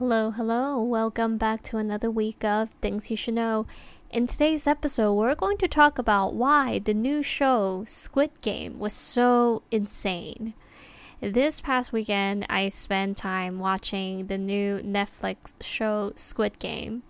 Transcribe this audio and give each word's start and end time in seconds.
Hello, 0.00 0.30
hello. 0.30 0.82
Welcome 0.82 1.36
back 1.36 1.60
to 1.64 1.76
another 1.76 2.10
week 2.10 2.42
of 2.42 2.70
Things 2.70 3.10
You 3.10 3.18
Should 3.18 3.34
Know. 3.34 3.66
In 4.10 4.26
today's 4.26 4.66
episode, 4.66 5.12
we're 5.12 5.34
going 5.34 5.58
to 5.58 5.68
talk 5.68 5.98
about 5.98 6.32
why 6.32 6.78
the 6.78 6.94
new 6.94 7.22
show 7.22 7.84
Squid 7.86 8.30
Game 8.40 8.78
was 8.78 8.94
so 8.94 9.62
insane. 9.70 10.54
This 11.20 11.60
past 11.60 11.92
weekend, 11.92 12.46
I 12.48 12.70
spent 12.70 13.18
time 13.18 13.58
watching 13.58 14.28
the 14.28 14.38
new 14.38 14.78
Netflix 14.78 15.52
show 15.60 16.14
Squid 16.16 16.58
Game. 16.58 17.02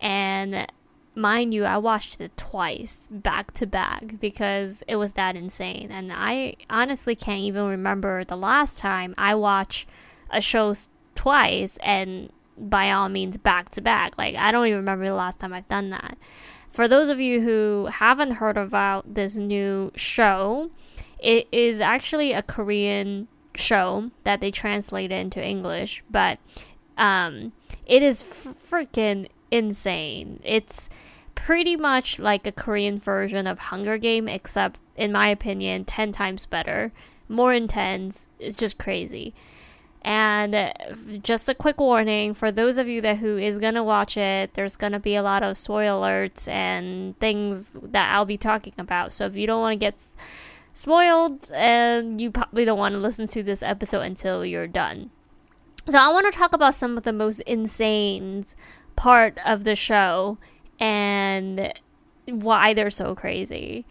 And 0.00 0.66
mind 1.14 1.54
you, 1.54 1.64
I 1.64 1.78
watched 1.78 2.20
it 2.20 2.36
twice, 2.36 3.06
back 3.08 3.54
to 3.54 3.68
back, 3.68 4.18
because 4.18 4.82
it 4.88 4.96
was 4.96 5.12
that 5.12 5.36
insane. 5.36 5.92
And 5.92 6.12
I 6.12 6.56
honestly 6.68 7.14
can't 7.14 7.42
even 7.42 7.66
remember 7.66 8.24
the 8.24 8.36
last 8.36 8.78
time 8.78 9.14
I 9.16 9.36
watched 9.36 9.88
a 10.28 10.40
show 10.40 10.74
twice 11.22 11.78
and 11.84 12.32
by 12.58 12.90
all 12.90 13.08
means 13.08 13.36
back 13.36 13.70
to 13.70 13.80
back. 13.80 14.18
Like 14.18 14.34
I 14.34 14.50
don't 14.50 14.66
even 14.66 14.78
remember 14.78 15.04
the 15.04 15.14
last 15.14 15.38
time 15.38 15.52
I've 15.52 15.68
done 15.68 15.90
that. 15.90 16.18
For 16.68 16.88
those 16.88 17.08
of 17.08 17.20
you 17.20 17.42
who 17.42 17.86
haven't 17.92 18.32
heard 18.32 18.56
about 18.56 19.14
this 19.14 19.36
new 19.36 19.92
show, 19.94 20.70
it 21.20 21.46
is 21.52 21.80
actually 21.80 22.32
a 22.32 22.42
Korean 22.42 23.28
show 23.54 24.10
that 24.24 24.40
they 24.40 24.50
translated 24.50 25.16
into 25.16 25.44
English, 25.46 26.02
but 26.10 26.40
um, 26.98 27.52
it 27.86 28.02
is 28.02 28.22
freaking 28.24 29.28
insane. 29.52 30.40
It's 30.42 30.90
pretty 31.36 31.76
much 31.76 32.18
like 32.18 32.48
a 32.48 32.52
Korean 32.52 32.98
version 32.98 33.46
of 33.46 33.58
Hunger 33.60 33.96
Game, 33.96 34.26
except 34.26 34.80
in 34.96 35.12
my 35.12 35.28
opinion, 35.28 35.84
ten 35.84 36.10
times 36.10 36.46
better, 36.46 36.90
more 37.28 37.54
intense. 37.54 38.26
It's 38.40 38.56
just 38.56 38.76
crazy. 38.76 39.34
And 40.04 40.72
just 41.22 41.48
a 41.48 41.54
quick 41.54 41.78
warning 41.78 42.34
for 42.34 42.50
those 42.50 42.76
of 42.76 42.88
you 42.88 43.00
that 43.02 43.18
who 43.18 43.38
is 43.38 43.58
gonna 43.58 43.84
watch 43.84 44.16
it, 44.16 44.54
there's 44.54 44.74
gonna 44.74 44.98
be 44.98 45.14
a 45.14 45.22
lot 45.22 45.42
of 45.44 45.56
spoiler 45.56 46.28
alerts 46.28 46.48
and 46.48 47.18
things 47.20 47.76
that 47.82 48.12
I'll 48.12 48.24
be 48.24 48.36
talking 48.36 48.74
about. 48.78 49.12
So 49.12 49.26
if 49.26 49.36
you 49.36 49.46
don't 49.46 49.60
want 49.60 49.74
to 49.74 49.78
get 49.78 50.02
spoiled, 50.74 51.50
and 51.54 52.20
you 52.20 52.30
probably 52.30 52.64
don't 52.64 52.78
want 52.78 52.94
to 52.94 53.00
listen 53.00 53.26
to 53.28 53.42
this 53.42 53.62
episode 53.62 54.00
until 54.00 54.44
you're 54.44 54.66
done. 54.66 55.10
So 55.88 55.98
I 55.98 56.12
want 56.12 56.32
to 56.32 56.36
talk 56.36 56.52
about 56.52 56.74
some 56.74 56.96
of 56.96 57.02
the 57.02 57.12
most 57.12 57.40
insane 57.40 58.44
part 58.96 59.38
of 59.44 59.64
the 59.64 59.76
show 59.76 60.38
and 60.78 61.72
why 62.26 62.72
they're 62.74 62.90
so 62.90 63.14
crazy. 63.14 63.84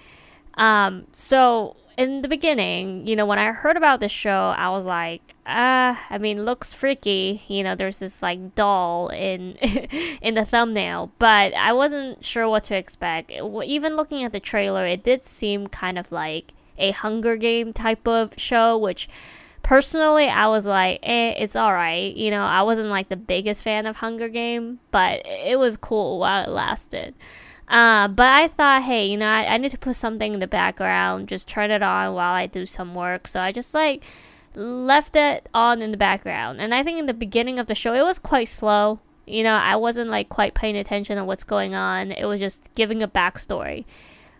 Um, 0.56 1.08
so 1.12 1.76
in 2.02 2.24
the 2.24 2.28
beginning, 2.28 3.06
you 3.06 3.16
know, 3.16 3.28
when 3.28 3.38
I 3.38 3.52
heard 3.52 3.78
about 3.78 4.00
the 4.00 4.10
show, 4.10 4.56
I 4.58 4.70
was 4.70 4.86
like, 4.86 5.36
ah, 5.46 5.92
uh, 5.92 5.98
I 6.10 6.18
mean, 6.18 6.46
looks 6.46 6.74
freaky. 6.74 7.44
You 7.48 7.64
know, 7.64 7.76
there's 7.76 8.00
this 8.00 8.24
like 8.24 8.56
doll 8.56 9.10
in 9.10 9.52
in 10.22 10.34
the 10.34 10.44
thumbnail, 10.44 11.12
but 11.20 11.54
I 11.54 11.74
wasn't 11.74 12.26
sure 12.26 12.50
what 12.50 12.64
to 12.66 12.76
expect. 12.76 13.32
Even 13.32 13.96
looking 13.96 14.24
at 14.24 14.34
the 14.34 14.40
trailer, 14.40 14.84
it 14.86 15.04
did 15.04 15.24
seem 15.24 15.68
kind 15.68 16.00
of 16.00 16.12
like 16.12 16.54
a 16.80 16.90
Hunger 16.90 17.38
Game 17.38 17.72
type 17.72 18.08
of 18.08 18.34
show, 18.36 18.76
which 18.80 19.08
personally 19.62 20.28
I 20.28 20.48
was 20.48 20.66
like, 20.66 21.02
eh, 21.04 21.36
it's 21.38 21.56
alright. 21.56 22.16
You 22.16 22.32
know, 22.32 22.42
I 22.42 22.64
wasn't 22.64 22.90
like 22.90 23.10
the 23.10 23.16
biggest 23.16 23.64
fan 23.64 23.86
of 23.86 23.98
Hunger 23.98 24.28
Game, 24.28 24.80
but 24.90 25.22
it 25.26 25.60
was 25.60 25.78
cool 25.78 26.18
while 26.18 26.46
it 26.46 26.50
lasted. 26.50 27.14
Uh, 27.68 28.08
but 28.08 28.28
I 28.28 28.48
thought, 28.48 28.84
hey, 28.84 29.06
you 29.06 29.18
know, 29.18 29.30
I, 29.30 29.54
I 29.54 29.58
need 29.58 29.72
to 29.72 29.78
put 29.78 29.96
something 29.96 30.34
in 30.34 30.40
the 30.40 30.48
background, 30.48 31.30
just 31.30 31.48
turn 31.48 31.72
it 31.72 31.82
on 31.82 32.14
while 32.14 32.34
I 32.34 32.46
do 32.46 32.66
some 32.66 32.94
work. 32.94 33.28
So 33.28 33.40
I 33.40 33.52
just 33.52 33.74
like 33.74 34.04
left 34.56 35.16
it 35.16 35.48
on 35.54 35.82
in 35.82 35.92
the 35.92 35.98
background. 35.98 36.60
And 36.60 36.74
I 36.74 36.84
think 36.84 37.00
in 37.00 37.06
the 37.06 37.14
beginning 37.14 37.60
of 37.60 37.68
the 37.68 37.76
show, 37.76 37.94
it 37.94 38.04
was 38.04 38.20
quite 38.20 38.50
slow. 38.50 39.00
You 39.26 39.44
know, 39.44 39.56
I 39.56 39.76
wasn't 39.78 40.10
like 40.10 40.30
quite 40.30 40.54
paying 40.54 40.76
attention 40.76 41.18
on 41.18 41.28
what's 41.28 41.44
going 41.44 41.74
on. 41.74 42.12
It 42.12 42.26
was 42.26 42.40
just 42.40 42.74
giving 42.76 43.02
a 43.02 43.08
backstory. 43.08 43.86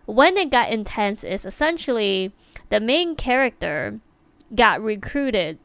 When 0.04 0.36
it 0.36 0.50
got 0.50 0.70
intense, 0.70 1.24
is 1.24 1.44
essentially 1.44 2.32
the 2.68 2.80
main 2.80 3.14
character 3.16 4.00
got 4.54 4.82
recruited 4.82 5.58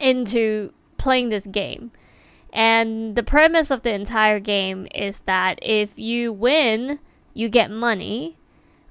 into 0.00 0.72
playing 0.98 1.30
this 1.30 1.46
game. 1.46 1.92
And 2.52 3.16
the 3.16 3.22
premise 3.22 3.70
of 3.70 3.82
the 3.82 3.94
entire 3.94 4.38
game 4.38 4.86
is 4.94 5.20
that 5.20 5.58
if 5.62 5.98
you 5.98 6.32
win, 6.32 6.98
you 7.32 7.48
get 7.48 7.70
money, 7.70 8.36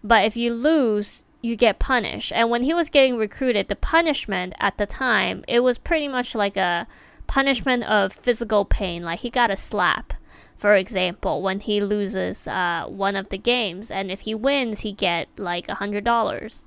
but 0.03 0.25
if 0.25 0.35
you 0.35 0.53
lose, 0.53 1.25
you 1.41 1.55
get 1.55 1.79
punished. 1.79 2.31
And 2.31 2.49
when 2.49 2.63
he 2.63 2.73
was 2.73 2.89
getting 2.89 3.17
recruited, 3.17 3.67
the 3.67 3.75
punishment 3.75 4.53
at 4.59 4.77
the 4.77 4.87
time, 4.87 5.43
it 5.47 5.61
was 5.61 5.77
pretty 5.77 6.07
much 6.07 6.33
like 6.33 6.57
a 6.57 6.87
punishment 7.27 7.83
of 7.83 8.13
physical 8.13 8.65
pain. 8.65 9.03
Like 9.03 9.19
he 9.19 9.29
got 9.29 9.51
a 9.51 9.55
slap, 9.55 10.13
for 10.57 10.75
example, 10.75 11.41
when 11.41 11.59
he 11.59 11.81
loses 11.81 12.47
uh, 12.47 12.85
one 12.87 13.15
of 13.15 13.29
the 13.29 13.37
games. 13.37 13.91
And 13.91 14.09
if 14.09 14.21
he 14.21 14.33
wins, 14.33 14.81
he 14.81 14.91
get 14.91 15.27
like 15.37 15.69
a 15.69 15.75
hundred 15.75 16.03
dollars. 16.03 16.65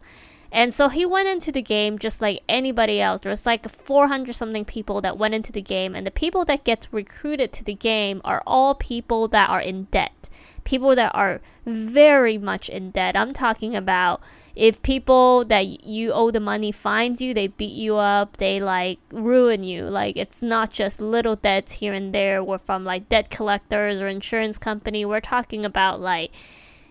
And 0.54 0.72
so 0.72 0.88
he 0.88 1.04
went 1.04 1.26
into 1.26 1.50
the 1.50 1.60
game 1.60 1.98
just 1.98 2.22
like 2.22 2.44
anybody 2.48 3.00
else. 3.00 3.22
There 3.22 3.30
was 3.30 3.44
like 3.44 3.68
400 3.68 4.32
something 4.34 4.64
people 4.64 5.00
that 5.00 5.18
went 5.18 5.34
into 5.34 5.50
the 5.50 5.60
game, 5.60 5.96
and 5.96 6.06
the 6.06 6.12
people 6.12 6.44
that 6.44 6.62
get 6.62 6.86
recruited 6.92 7.52
to 7.54 7.64
the 7.64 7.74
game 7.74 8.20
are 8.24 8.40
all 8.46 8.76
people 8.76 9.26
that 9.28 9.50
are 9.50 9.60
in 9.60 9.88
debt. 9.90 10.28
People 10.62 10.94
that 10.94 11.10
are 11.12 11.40
very 11.66 12.38
much 12.38 12.68
in 12.68 12.92
debt. 12.92 13.16
I'm 13.16 13.32
talking 13.32 13.74
about 13.74 14.22
if 14.54 14.80
people 14.82 15.44
that 15.46 15.84
you 15.84 16.12
owe 16.12 16.30
the 16.30 16.38
money 16.38 16.70
finds 16.70 17.20
you, 17.20 17.34
they 17.34 17.48
beat 17.48 17.72
you 17.72 17.96
up, 17.96 18.36
they 18.36 18.60
like 18.60 19.00
ruin 19.10 19.64
you. 19.64 19.82
Like 19.86 20.16
it's 20.16 20.40
not 20.40 20.70
just 20.70 21.00
little 21.00 21.34
debts 21.34 21.72
here 21.72 21.92
and 21.92 22.14
there. 22.14 22.44
We're 22.44 22.58
from 22.58 22.84
like 22.84 23.08
debt 23.08 23.28
collectors 23.28 24.00
or 24.00 24.06
insurance 24.06 24.56
company. 24.56 25.04
We're 25.04 25.20
talking 25.20 25.64
about 25.64 26.00
like 26.00 26.30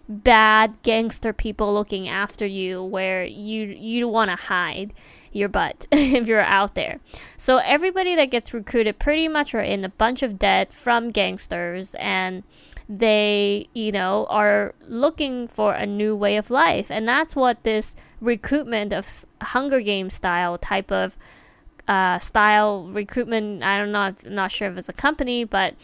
bad 0.08 0.81
gangster 0.84 1.31
people 1.31 1.74
looking 1.74 2.09
after 2.09 2.46
you 2.46 2.84
where 2.84 3.24
you 3.24 3.66
you 3.66 4.08
want 4.08 4.30
to 4.30 4.36
hide 4.36 4.94
your 5.31 5.50
butt 5.50 5.88
if 5.91 6.28
you're 6.28 6.41
out 6.41 6.75
there. 6.75 7.00
So 7.38 7.58
everybody 7.58 8.16
that 8.16 8.30
gets 8.30 8.53
recruited 8.53 9.00
pretty 9.00 9.28
much 9.28 9.53
are 9.53 9.62
in 9.62 9.84
a 9.84 9.90
bunch 9.90 10.24
of 10.24 10.38
debt 10.38 10.72
from 10.74 11.12
gangsters 11.12 11.96
and 11.96 12.44
they, 12.88 13.68
you 13.74 13.92
know, 13.92 14.28
are 14.30 14.75
looking 14.88 15.47
for 15.47 15.74
a 15.74 15.86
new 15.86 16.16
way 16.16 16.38
of 16.38 16.52
life. 16.52 16.92
And 16.92 17.08
that's 17.08 17.36
what 17.36 17.63
this 17.63 17.96
recruitment 18.22 18.94
of 18.94 19.25
Hunger 19.42 19.81
Game 19.81 20.09
style 20.09 20.58
type 20.58 20.92
of 20.92 21.18
uh, 21.88 22.19
style 22.19 22.88
recruitment, 22.88 23.63
I 23.63 23.78
don't 23.78 23.92
know, 23.92 24.00
I'm 24.00 24.16
not 24.25 24.52
sure 24.52 24.69
if 24.69 24.78
it's 24.78 24.90
a 24.90 24.94
company, 24.94 25.44
but 25.44 25.75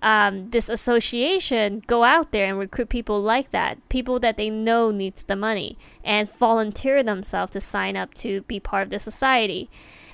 um, 0.00 0.50
this 0.50 0.68
association 0.68 1.82
go 1.86 2.04
out 2.04 2.30
there 2.30 2.46
and 2.46 2.58
recruit 2.58 2.88
people 2.88 3.20
like 3.20 3.50
that, 3.50 3.86
people 3.88 4.18
that 4.20 4.36
they 4.36 4.50
know 4.50 4.90
needs 4.90 5.22
the 5.24 5.36
money, 5.36 5.76
and 6.04 6.30
volunteer 6.30 7.02
themselves 7.02 7.52
to 7.52 7.60
sign 7.60 7.96
up 7.96 8.14
to 8.14 8.42
be 8.42 8.60
part 8.60 8.84
of 8.84 8.90
the 8.90 8.98
society. 8.98 9.68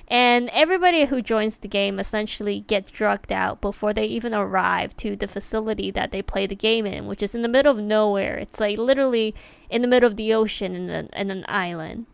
And 0.07 0.49
everybody 0.49 1.05
who 1.05 1.21
joins 1.21 1.57
the 1.57 1.67
game 1.67 1.99
essentially 1.99 2.61
gets 2.61 2.91
drugged 2.91 3.31
out 3.31 3.59
before 3.59 3.91
they 3.91 4.05
even 4.05 4.35
arrive 4.35 4.95
to 4.97 5.15
the 5.15 5.27
facility 5.27 5.89
that 5.91 6.11
they 6.11 6.21
play 6.21 6.45
the 6.45 6.55
game 6.55 6.85
in, 6.85 7.07
which 7.07 7.23
is 7.23 7.33
in 7.33 7.41
the 7.41 7.47
middle 7.47 7.71
of 7.71 7.83
nowhere. 7.83 8.37
It's 8.37 8.59
like 8.59 8.77
literally 8.77 9.33
in 9.69 9.81
the 9.81 9.87
middle 9.87 10.07
of 10.07 10.15
the 10.15 10.33
ocean 10.33 10.75
in, 10.75 11.09
in 11.11 11.31
an 11.31 11.45
island. 11.47 12.05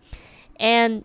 And 0.57 1.03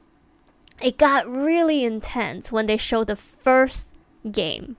it 0.80 0.96
got 0.98 1.28
really 1.28 1.84
intense 1.84 2.52
when 2.52 2.66
they 2.66 2.76
showed 2.76 3.08
the 3.08 3.16
first 3.16 3.96
game. 4.30 4.76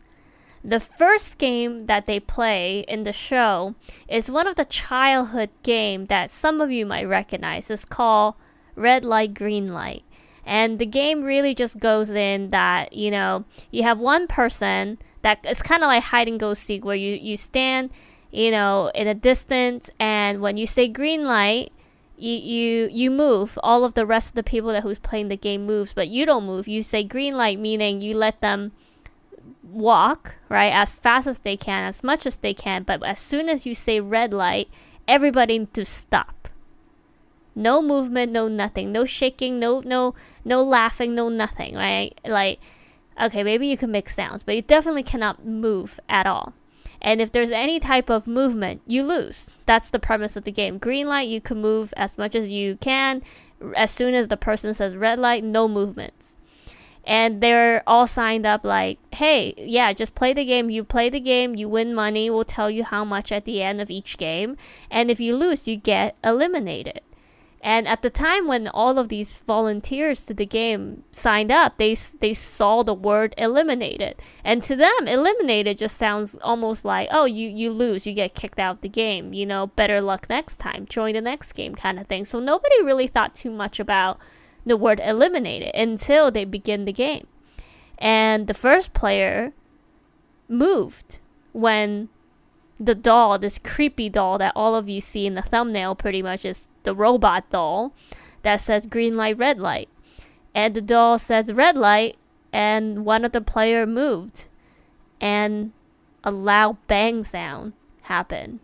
The 0.63 0.79
first 0.79 1.37
game 1.37 1.85
that 1.85 2.05
they 2.05 2.19
play 2.19 2.79
in 2.87 3.03
the 3.03 3.13
show 3.13 3.75
is 4.07 4.31
one 4.31 4.47
of 4.47 4.55
the 4.55 4.65
childhood 4.65 5.49
game 5.63 6.05
that 6.05 6.29
some 6.29 6.61
of 6.61 6.71
you 6.71 6.85
might 6.85 7.05
recognize. 7.07 7.69
It's 7.69 7.85
called 7.85 8.35
Red 8.75 9.05
Light 9.05 9.33
Green 9.33 9.67
Light. 9.73 10.03
And 10.45 10.79
the 10.79 10.85
game 10.85 11.23
really 11.23 11.53
just 11.53 11.79
goes 11.79 12.09
in 12.09 12.49
that, 12.49 12.93
you 12.93 13.11
know, 13.11 13.43
you 13.69 13.83
have 13.83 13.99
one 13.99 14.27
person 14.27 14.97
that 15.21 15.39
it's 15.43 15.61
kind 15.61 15.83
of 15.83 15.87
like 15.87 16.03
hide 16.03 16.29
and 16.29 16.39
go 16.39 16.53
seek 16.53 16.85
where 16.85 16.95
you, 16.95 17.15
you 17.15 17.35
stand, 17.35 17.89
you 18.31 18.49
know, 18.49 18.89
in 18.95 19.07
a 19.07 19.13
distance 19.13 19.89
and 19.99 20.39
when 20.39 20.55
you 20.55 20.65
say 20.65 20.87
green 20.87 21.25
light, 21.25 21.73
you, 22.17 22.33
you 22.33 22.89
you 22.91 23.11
move. 23.11 23.59
All 23.61 23.83
of 23.83 23.93
the 23.93 24.05
rest 24.05 24.29
of 24.29 24.35
the 24.35 24.43
people 24.43 24.71
that 24.71 24.83
who's 24.83 24.97
playing 24.97 25.27
the 25.27 25.37
game 25.37 25.65
moves, 25.67 25.93
but 25.93 26.07
you 26.07 26.25
don't 26.25 26.45
move. 26.45 26.67
You 26.67 26.81
say 26.81 27.03
green 27.03 27.35
light 27.35 27.59
meaning 27.59 28.01
you 28.01 28.15
let 28.15 28.41
them 28.41 28.71
walk, 29.69 30.35
right, 30.49 30.73
as 30.73 30.99
fast 30.99 31.27
as 31.27 31.39
they 31.39 31.57
can, 31.57 31.83
as 31.83 32.03
much 32.03 32.25
as 32.25 32.37
they 32.37 32.53
can, 32.53 32.83
but 32.83 33.03
as 33.03 33.19
soon 33.19 33.49
as 33.49 33.65
you 33.65 33.75
say 33.75 33.99
red 33.99 34.33
light, 34.33 34.69
everybody 35.07 35.65
to 35.65 35.85
stop. 35.85 36.49
No 37.55 37.81
movement, 37.81 38.31
no 38.31 38.47
nothing, 38.47 38.91
no 38.91 39.05
shaking, 39.05 39.59
no 39.59 39.79
no 39.79 40.13
no 40.45 40.61
laughing, 40.63 41.15
no 41.15 41.27
nothing, 41.29 41.73
right? 41.75 42.19
Like 42.23 42.59
okay, 43.21 43.43
maybe 43.43 43.67
you 43.67 43.77
can 43.77 43.91
make 43.91 44.09
sounds, 44.09 44.43
but 44.43 44.55
you 44.55 44.61
definitely 44.61 45.03
cannot 45.03 45.45
move 45.45 45.99
at 46.07 46.27
all. 46.27 46.53
And 47.01 47.21
if 47.21 47.31
there's 47.31 47.51
any 47.51 47.79
type 47.79 48.09
of 48.09 48.27
movement, 48.27 48.81
you 48.87 49.03
lose. 49.03 49.51
That's 49.65 49.89
the 49.89 49.99
premise 49.99 50.35
of 50.35 50.43
the 50.43 50.51
game. 50.51 50.77
Green 50.77 51.07
light, 51.07 51.27
you 51.27 51.41
can 51.41 51.61
move 51.61 51.93
as 51.95 52.17
much 52.17 52.33
as 52.35 52.49
you 52.49 52.77
can. 52.77 53.21
As 53.75 53.91
soon 53.91 54.13
as 54.13 54.27
the 54.27 54.37
person 54.37 54.73
says 54.73 54.95
red 54.95 55.19
light, 55.19 55.43
no 55.43 55.67
movements. 55.67 56.36
And 57.07 57.39
they're 57.39 57.83
all 57.87 58.05
signed 58.05 58.45
up 58.45 58.65
like, 58.65 58.99
hey, 59.15 59.53
yeah, 59.57 59.93
just 59.93 60.13
play 60.13 60.33
the 60.33 60.43
game. 60.43 60.69
You 60.69 60.83
play 60.83 61.09
the 61.09 61.21
game, 61.21 61.55
you 61.55 61.69
win 61.69 61.95
money. 61.95 62.29
We'll 62.29 62.43
tell 62.43 62.69
you 62.69 62.83
how 62.83 63.05
much 63.05 63.31
at 63.31 63.45
the 63.45 63.63
end 63.63 63.79
of 63.79 63.89
each 63.89 64.17
game. 64.17 64.57
And 64.91 65.09
if 65.09 65.17
you 65.17 65.33
lose, 65.33 65.69
you 65.69 65.77
get 65.77 66.17
eliminated. 66.21 66.99
And 67.61 67.87
at 67.87 68.01
the 68.01 68.09
time 68.09 68.45
when 68.45 68.67
all 68.67 68.99
of 68.99 69.07
these 69.07 69.31
volunteers 69.31 70.25
to 70.25 70.33
the 70.33 70.45
game 70.45 71.03
signed 71.13 71.51
up, 71.51 71.77
they 71.77 71.95
they 71.95 72.33
saw 72.33 72.83
the 72.83 72.93
word 72.93 73.33
eliminated, 73.37 74.21
and 74.43 74.61
to 74.63 74.75
them, 74.75 75.07
eliminated 75.07 75.79
just 75.79 75.97
sounds 75.97 76.37
almost 76.43 76.85
like, 76.85 77.09
oh, 77.11 77.25
you 77.25 77.49
you 77.49 77.71
lose, 77.71 78.05
you 78.05 78.13
get 78.13 78.35
kicked 78.35 78.59
out 78.59 78.75
of 78.75 78.81
the 78.81 78.89
game. 78.89 79.33
You 79.33 79.47
know, 79.47 79.67
better 79.67 80.01
luck 80.01 80.29
next 80.29 80.57
time, 80.57 80.85
join 80.85 81.15
the 81.15 81.21
next 81.21 81.53
game, 81.53 81.73
kind 81.73 81.99
of 81.99 82.05
thing. 82.05 82.25
So 82.25 82.39
nobody 82.39 82.83
really 82.83 83.07
thought 83.07 83.33
too 83.33 83.51
much 83.51 83.79
about 83.79 84.19
the 84.67 84.77
word 84.77 85.01
eliminated 85.03 85.73
until 85.75 86.31
they 86.31 86.45
begin 86.45 86.85
the 86.85 86.93
game. 86.93 87.27
And 87.97 88.47
the 88.47 88.53
first 88.53 88.93
player 88.93 89.53
moved 90.47 91.19
when 91.53 92.09
the 92.79 92.95
doll, 92.95 93.39
this 93.39 93.57
creepy 93.57 94.09
doll 94.09 94.37
that 94.37 94.53
all 94.55 94.75
of 94.75 94.87
you 94.87 95.01
see 95.01 95.25
in 95.25 95.35
the 95.35 95.41
thumbnail 95.41 95.95
pretty 95.95 96.21
much 96.21 96.45
is 96.45 96.67
the 96.83 96.93
robot 96.93 97.49
doll 97.49 97.93
that 98.43 98.57
says 98.57 98.85
green 98.85 99.15
light, 99.15 99.37
red 99.37 99.59
light. 99.59 99.89
And 100.53 100.73
the 100.73 100.81
doll 100.81 101.17
says 101.17 101.51
red 101.51 101.77
light 101.77 102.17
and 102.53 103.05
one 103.05 103.25
of 103.25 103.31
the 103.31 103.41
player 103.41 103.85
moved 103.85 104.47
and 105.19 105.71
a 106.23 106.31
loud 106.31 106.77
bang 106.87 107.23
sound 107.23 107.73
happened 108.03 108.59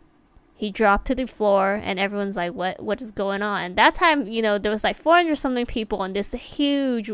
he 0.55 0.69
dropped 0.69 1.07
to 1.07 1.15
the 1.15 1.25
floor 1.25 1.79
and 1.83 1.99
everyone's 1.99 2.35
like 2.35 2.53
what 2.53 2.81
what 2.81 3.01
is 3.01 3.11
going 3.11 3.41
on? 3.41 3.63
And 3.63 3.75
that 3.77 3.95
time 3.95 4.27
you 4.27 4.41
know 4.41 4.57
there 4.57 4.71
was 4.71 4.83
like 4.83 4.95
400 4.95 5.35
something 5.35 5.65
people 5.65 5.99
on 5.99 6.13
this 6.13 6.31
huge 6.31 7.11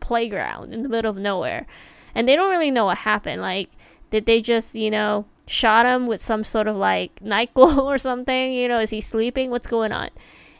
playground 0.00 0.72
in 0.72 0.82
the 0.82 0.88
middle 0.88 1.10
of 1.10 1.18
nowhere 1.18 1.66
and 2.14 2.28
they 2.28 2.34
don't 2.34 2.50
really 2.50 2.70
know 2.70 2.86
what 2.86 2.98
happened. 2.98 3.42
Like 3.42 3.70
did 4.10 4.26
they 4.26 4.40
just 4.40 4.74
you 4.74 4.90
know 4.90 5.26
shot 5.46 5.86
him 5.86 6.06
with 6.06 6.22
some 6.22 6.44
sort 6.44 6.66
of 6.66 6.76
like 6.76 7.14
nyquil 7.20 7.78
or 7.78 7.98
something? 7.98 8.52
You 8.52 8.68
know 8.68 8.80
is 8.80 8.90
he 8.90 9.00
sleeping? 9.00 9.50
What's 9.50 9.66
going 9.66 9.92
on? 9.92 10.10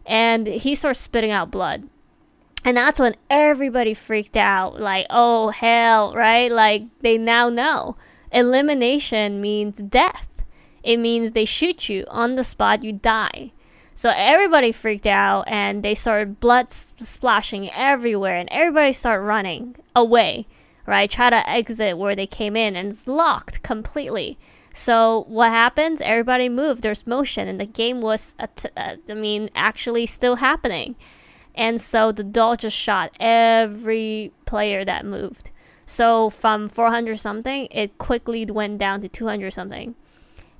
And 0.06 0.46
he 0.46 0.74
starts 0.74 1.00
spitting 1.00 1.30
out 1.30 1.50
blood. 1.50 1.88
And 2.64 2.76
that's 2.76 2.98
when 2.98 3.14
everybody 3.30 3.94
freaked 3.94 4.36
out 4.36 4.78
like 4.78 5.06
oh 5.08 5.48
hell 5.48 6.14
right? 6.14 6.52
Like 6.52 6.82
they 7.00 7.16
now 7.16 7.48
know. 7.48 7.96
Elimination 8.30 9.40
means 9.40 9.78
death 9.78 10.27
it 10.88 10.96
means 10.96 11.32
they 11.32 11.44
shoot 11.44 11.90
you 11.90 12.06
on 12.08 12.36
the 12.36 12.42
spot, 12.42 12.82
you 12.82 12.94
die. 12.94 13.52
So 13.94 14.10
everybody 14.16 14.72
freaked 14.72 15.06
out 15.06 15.44
and 15.46 15.82
they 15.82 15.94
started 15.94 16.40
blood 16.40 16.72
splashing 16.72 17.70
everywhere 17.72 18.38
and 18.38 18.48
everybody 18.50 18.94
started 18.94 19.24
running 19.24 19.76
away, 19.94 20.46
right? 20.86 21.10
Try 21.10 21.28
to 21.28 21.46
exit 21.46 21.98
where 21.98 22.16
they 22.16 22.26
came 22.26 22.56
in 22.56 22.74
and 22.74 22.90
it's 22.90 23.06
locked 23.06 23.62
completely. 23.62 24.38
So 24.72 25.26
what 25.28 25.50
happens? 25.50 26.00
Everybody 26.00 26.48
moved. 26.48 26.82
There's 26.82 27.06
motion 27.06 27.48
and 27.48 27.60
the 27.60 27.66
game 27.66 28.00
was, 28.00 28.34
uh, 28.38 28.46
I 29.10 29.12
mean, 29.12 29.50
actually 29.54 30.06
still 30.06 30.36
happening. 30.36 30.96
And 31.54 31.82
so 31.82 32.12
the 32.12 32.24
doll 32.24 32.56
just 32.56 32.78
shot 32.78 33.12
every 33.20 34.32
player 34.46 34.86
that 34.86 35.04
moved. 35.04 35.50
So 35.84 36.30
from 36.30 36.66
400 36.70 37.20
something, 37.20 37.68
it 37.70 37.98
quickly 37.98 38.46
went 38.46 38.78
down 38.78 39.02
to 39.02 39.08
200 39.08 39.52
something 39.52 39.94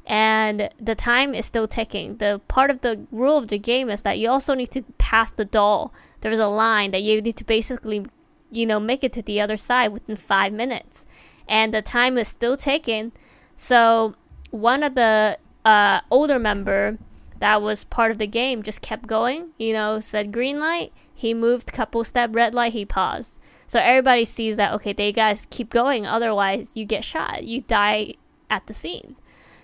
and 0.08 0.70
the 0.80 0.94
time 0.94 1.34
is 1.34 1.44
still 1.44 1.68
ticking. 1.68 2.16
The 2.16 2.40
part 2.48 2.70
of 2.70 2.80
the 2.80 3.06
rule 3.12 3.36
of 3.36 3.48
the 3.48 3.58
game 3.58 3.90
is 3.90 4.02
that 4.02 4.18
you 4.18 4.30
also 4.30 4.54
need 4.54 4.70
to 4.70 4.82
pass 4.96 5.30
the 5.30 5.44
doll. 5.44 5.92
There's 6.22 6.38
a 6.38 6.46
line 6.48 6.92
that 6.92 7.02
you 7.02 7.20
need 7.20 7.36
to 7.36 7.44
basically, 7.44 8.06
you 8.50 8.64
know, 8.64 8.80
make 8.80 9.04
it 9.04 9.12
to 9.12 9.22
the 9.22 9.38
other 9.38 9.58
side 9.58 9.88
within 9.88 10.16
five 10.16 10.54
minutes, 10.54 11.04
and 11.46 11.74
the 11.74 11.82
time 11.82 12.16
is 12.16 12.26
still 12.26 12.56
ticking. 12.56 13.12
So 13.54 14.14
one 14.50 14.82
of 14.82 14.94
the 14.94 15.38
uh, 15.66 16.00
older 16.10 16.38
member 16.38 16.96
that 17.40 17.60
was 17.60 17.84
part 17.84 18.10
of 18.10 18.18
the 18.18 18.26
game 18.26 18.62
just 18.62 18.80
kept 18.80 19.06
going. 19.06 19.50
You 19.58 19.74
know, 19.74 20.00
said 20.00 20.32
green 20.32 20.58
light. 20.58 20.92
He 21.14 21.34
moved 21.34 21.70
couple 21.70 22.02
step, 22.02 22.34
red 22.34 22.54
light. 22.54 22.72
He 22.72 22.86
paused. 22.86 23.38
So 23.66 23.78
everybody 23.78 24.24
sees 24.24 24.56
that 24.56 24.72
okay, 24.72 24.94
they 24.94 25.12
guys 25.12 25.46
keep 25.50 25.68
going. 25.68 26.06
Otherwise, 26.06 26.78
you 26.78 26.86
get 26.86 27.04
shot. 27.04 27.44
You 27.44 27.60
die 27.60 28.14
at 28.48 28.66
the 28.68 28.72
scene. 28.72 29.16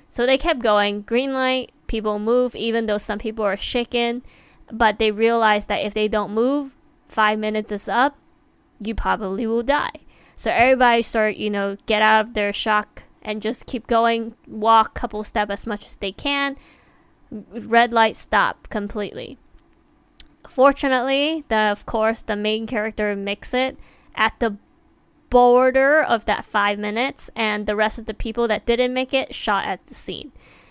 So 0.09 0.27
they 0.27 0.39
kept 0.39 0.61
going. 0.61 1.03
Green 1.03 1.33
light, 1.33 1.73
people 1.87 2.19
move, 2.19 2.55
even 2.55 2.87
though 2.87 2.99
some 2.99 3.19
people 3.19 3.45
are 3.45 3.57
shaken. 3.57 4.23
But 4.73 4.99
they 4.99 5.11
realize 5.11 5.67
that 5.67 5.85
if 5.85 5.95
they 5.95 6.09
don't 6.09 6.33
move, 6.33 6.75
five 7.09 7.39
minutes 7.39 7.73
is 7.73 7.89
up, 7.89 8.17
you 8.81 8.95
probably 8.95 9.47
will 9.47 9.63
die. 9.63 9.91
So 10.37 10.51
everybody 10.51 11.03
start, 11.03 11.37
you 11.37 11.51
know, 11.51 11.77
get 11.87 12.03
out 12.03 12.27
of 12.27 12.35
their 12.35 12.53
shock 12.53 13.05
and 13.23 13.41
just 13.41 13.67
keep 13.67 13.87
going, 13.87 14.35
walk 14.47 14.95
couple 14.95 15.25
step 15.25 15.51
as 15.51 15.67
much 15.67 15.87
as 15.87 15.97
they 15.97 16.13
can. 16.13 16.57
Red 17.31 17.93
light 17.93 18.17
stop 18.17 18.69
completely. 18.69 19.39
Fortunately, 20.49 21.45
the 21.49 21.57
of 21.57 21.87
course 21.87 22.23
the 22.23 22.37
main 22.37 22.67
character 22.67 23.17
makes 23.17 23.55
it 23.55 23.79
at 24.15 24.39
the 24.41 24.57
border 25.35 26.01
of 26.01 26.27
that 26.27 26.45
five 26.45 26.79
minutes, 26.79 27.29
and 27.35 27.67
the 27.67 27.75
rest 27.75 27.99
of 27.99 28.07
the 28.07 28.15
people 28.15 28.47
that 28.47 28.67
didn't 28.67 28.95
make 28.95 29.13
it 29.13 29.35
shot 29.35 29.65
at 29.67 29.85
the 29.87 29.95
scene. 29.95 30.31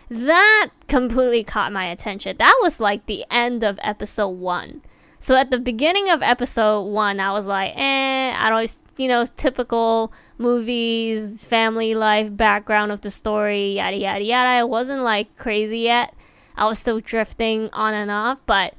That 0.10 0.69
completely 0.88 1.44
caught 1.44 1.74
my 1.74 1.88
attention. 1.88 2.38
That 2.38 2.57
was 2.62 2.80
like 2.80 3.06
the 3.06 3.25
end 3.30 3.65
of 3.65 3.77
episode 3.81 4.30
one. 4.30 4.81
So 5.19 5.36
at 5.36 5.51
the 5.51 5.60
beginning 5.60 6.10
of 6.10 6.21
episode 6.21 6.83
one, 6.83 7.19
I 7.19 7.33
was 7.33 7.45
like, 7.45 7.74
eh, 7.75 8.33
I 8.38 8.50
don't, 8.50 8.74
you 8.95 9.10
know, 9.10 9.25
typical 9.25 10.13
movies, 10.38 11.44
family 11.44 11.94
life, 11.94 12.33
background 12.33 12.94
of 12.94 13.01
the 13.01 13.09
story, 13.09 13.75
yada, 13.75 13.98
yada, 13.98 14.24
yada. 14.24 14.59
It 14.59 14.69
wasn't 14.69 15.01
like 15.01 15.36
crazy 15.36 15.80
yet. 15.80 16.13
I 16.56 16.69
was 16.69 16.80
still 16.80 17.01
drifting 17.01 17.69
on 17.74 17.94
and 17.94 18.09
off, 18.09 18.39
but 18.45 18.75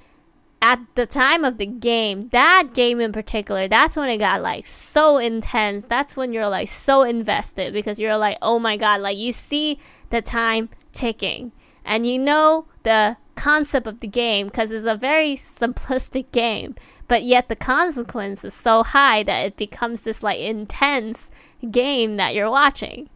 at 0.65 0.81
the 0.95 1.05
time 1.05 1.45
of 1.45 1.59
the 1.59 1.67
game, 1.67 2.31
that 2.31 2.73
game 2.73 2.99
in 2.99 3.13
particular, 3.13 3.69
that's 3.69 3.97
when 3.97 4.09
it 4.09 4.17
got 4.17 4.41
like 4.41 4.67
so 4.67 5.19
intense. 5.19 5.85
That's 5.85 6.17
when 6.17 6.33
you're 6.33 6.49
like 6.49 6.69
so 6.69 7.03
invested 7.03 7.75
because 7.75 7.99
you're 7.99 8.17
like, 8.17 8.39
oh 8.41 8.59
my 8.59 8.79
god, 8.79 9.03
like 9.03 9.19
you 9.19 9.31
see 9.31 9.79
the 10.09 10.23
time 10.23 10.71
ticking 10.95 11.53
and 11.85 12.07
you 12.07 12.19
know 12.19 12.65
the 12.83 13.19
concept 13.35 13.87
of 13.87 14.01
the 14.01 14.07
game 14.07 14.47
because 14.47 14.71
it's 14.71 14.87
a 14.87 14.97
very 14.97 15.37
simplistic 15.37 16.33
game, 16.33 16.77
but 17.09 17.25
yet 17.25 17.51
the 17.51 17.57
consequence 17.57 18.43
is 18.43 18.55
so 18.55 18.83
high 18.83 19.23
that 19.23 19.45
it 19.45 19.59
becomes 19.59 20.01
this 20.01 20.23
like 20.23 20.41
intense 20.41 21.31
game 21.71 22.17
that 22.17 22.35
you're 22.35 22.51
watching. 22.51 23.11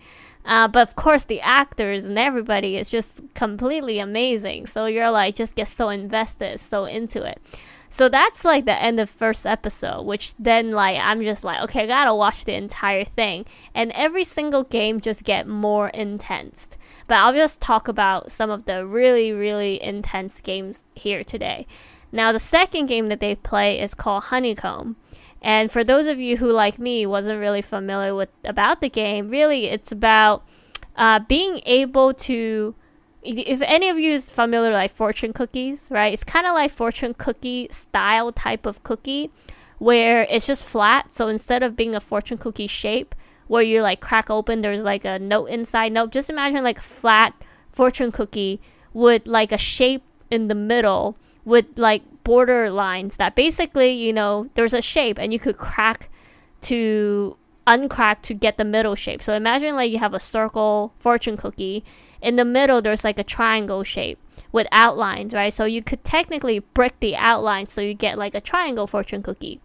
Uh, 0.48 0.66
but 0.66 0.88
of 0.88 0.96
course, 0.96 1.24
the 1.24 1.42
actors 1.42 2.06
and 2.06 2.18
everybody 2.18 2.78
is 2.78 2.88
just 2.88 3.22
completely 3.34 3.98
amazing. 3.98 4.66
So 4.66 4.86
you're 4.86 5.10
like, 5.10 5.34
just 5.34 5.54
get 5.54 5.68
so 5.68 5.90
invested, 5.90 6.58
so 6.58 6.86
into 6.86 7.22
it. 7.22 7.38
So 7.90 8.08
that's 8.08 8.46
like 8.46 8.64
the 8.64 8.82
end 8.82 8.98
of 8.98 9.10
first 9.10 9.46
episode, 9.46 10.02
which 10.02 10.34
then 10.38 10.72
like 10.72 10.98
I'm 10.98 11.22
just 11.22 11.44
like, 11.44 11.62
okay, 11.64 11.82
I 11.82 11.86
gotta 11.86 12.14
watch 12.14 12.46
the 12.46 12.54
entire 12.54 13.04
thing. 13.04 13.44
And 13.74 13.92
every 13.92 14.24
single 14.24 14.64
game 14.64 15.00
just 15.00 15.22
get 15.22 15.46
more 15.46 15.90
intense. 15.90 16.68
But 17.06 17.18
I'll 17.18 17.34
just 17.34 17.60
talk 17.60 17.86
about 17.86 18.32
some 18.32 18.48
of 18.48 18.64
the 18.64 18.86
really, 18.86 19.32
really 19.32 19.82
intense 19.82 20.40
games 20.40 20.84
here 20.94 21.24
today. 21.24 21.66
Now 22.10 22.32
the 22.32 22.38
second 22.38 22.86
game 22.86 23.08
that 23.10 23.20
they 23.20 23.34
play 23.34 23.78
is 23.78 23.94
called 23.94 24.24
Honeycomb. 24.24 24.96
And 25.40 25.70
for 25.70 25.84
those 25.84 26.06
of 26.06 26.18
you 26.18 26.36
who, 26.38 26.50
like 26.50 26.78
me, 26.78 27.06
wasn't 27.06 27.40
really 27.40 27.62
familiar 27.62 28.14
with 28.14 28.30
about 28.44 28.80
the 28.80 28.88
game, 28.88 29.28
really 29.30 29.66
it's 29.66 29.92
about 29.92 30.44
uh, 30.96 31.20
being 31.20 31.60
able 31.66 32.12
to. 32.14 32.74
If 33.22 33.60
any 33.62 33.88
of 33.88 33.98
you 33.98 34.12
is 34.12 34.30
familiar 34.30 34.72
like 34.72 34.92
fortune 34.92 35.32
cookies, 35.32 35.88
right? 35.90 36.12
It's 36.12 36.24
kind 36.24 36.46
of 36.46 36.54
like 36.54 36.70
fortune 36.70 37.14
cookie 37.14 37.68
style 37.70 38.32
type 38.32 38.64
of 38.64 38.82
cookie, 38.84 39.30
where 39.78 40.26
it's 40.30 40.46
just 40.46 40.66
flat. 40.66 41.12
So 41.12 41.28
instead 41.28 41.62
of 41.62 41.76
being 41.76 41.94
a 41.94 42.00
fortune 42.00 42.38
cookie 42.38 42.68
shape, 42.68 43.14
where 43.48 43.62
you 43.62 43.82
like 43.82 44.00
crack 44.00 44.30
open, 44.30 44.60
there's 44.60 44.84
like 44.84 45.04
a 45.04 45.18
note 45.18 45.46
inside. 45.46 45.92
Nope, 45.92 46.12
just 46.12 46.30
imagine 46.30 46.62
like 46.62 46.80
flat 46.80 47.34
fortune 47.72 48.12
cookie 48.12 48.60
with 48.92 49.26
like 49.26 49.52
a 49.52 49.58
shape 49.58 50.02
in 50.30 50.48
the 50.48 50.54
middle 50.54 51.16
with 51.44 51.66
like 51.76 52.02
border 52.28 52.68
lines 52.68 53.16
that 53.16 53.34
basically, 53.34 53.90
you 53.90 54.12
know, 54.12 54.50
there's 54.52 54.74
a 54.74 54.82
shape 54.82 55.18
and 55.18 55.32
you 55.32 55.38
could 55.38 55.56
crack 55.56 56.10
to 56.60 57.38
uncrack 57.66 58.20
to 58.20 58.34
get 58.34 58.58
the 58.58 58.66
middle 58.66 58.94
shape. 58.94 59.22
So 59.22 59.32
imagine 59.32 59.74
like 59.74 59.90
you 59.90 59.98
have 59.98 60.12
a 60.12 60.20
circle 60.20 60.92
fortune 60.98 61.38
cookie. 61.38 61.86
In 62.20 62.36
the 62.36 62.44
middle, 62.44 62.82
there's 62.82 63.02
like 63.02 63.18
a 63.18 63.24
triangle 63.24 63.82
shape 63.82 64.18
with 64.52 64.66
outlines, 64.72 65.32
right? 65.32 65.54
So 65.54 65.64
you 65.64 65.82
could 65.82 66.04
technically 66.04 66.58
break 66.58 67.00
the 67.00 67.16
outline 67.16 67.66
so 67.66 67.80
you 67.80 67.94
get 67.94 68.18
like 68.18 68.34
a 68.34 68.42
triangle 68.42 68.86
fortune 68.86 69.22
cookie. 69.22 69.62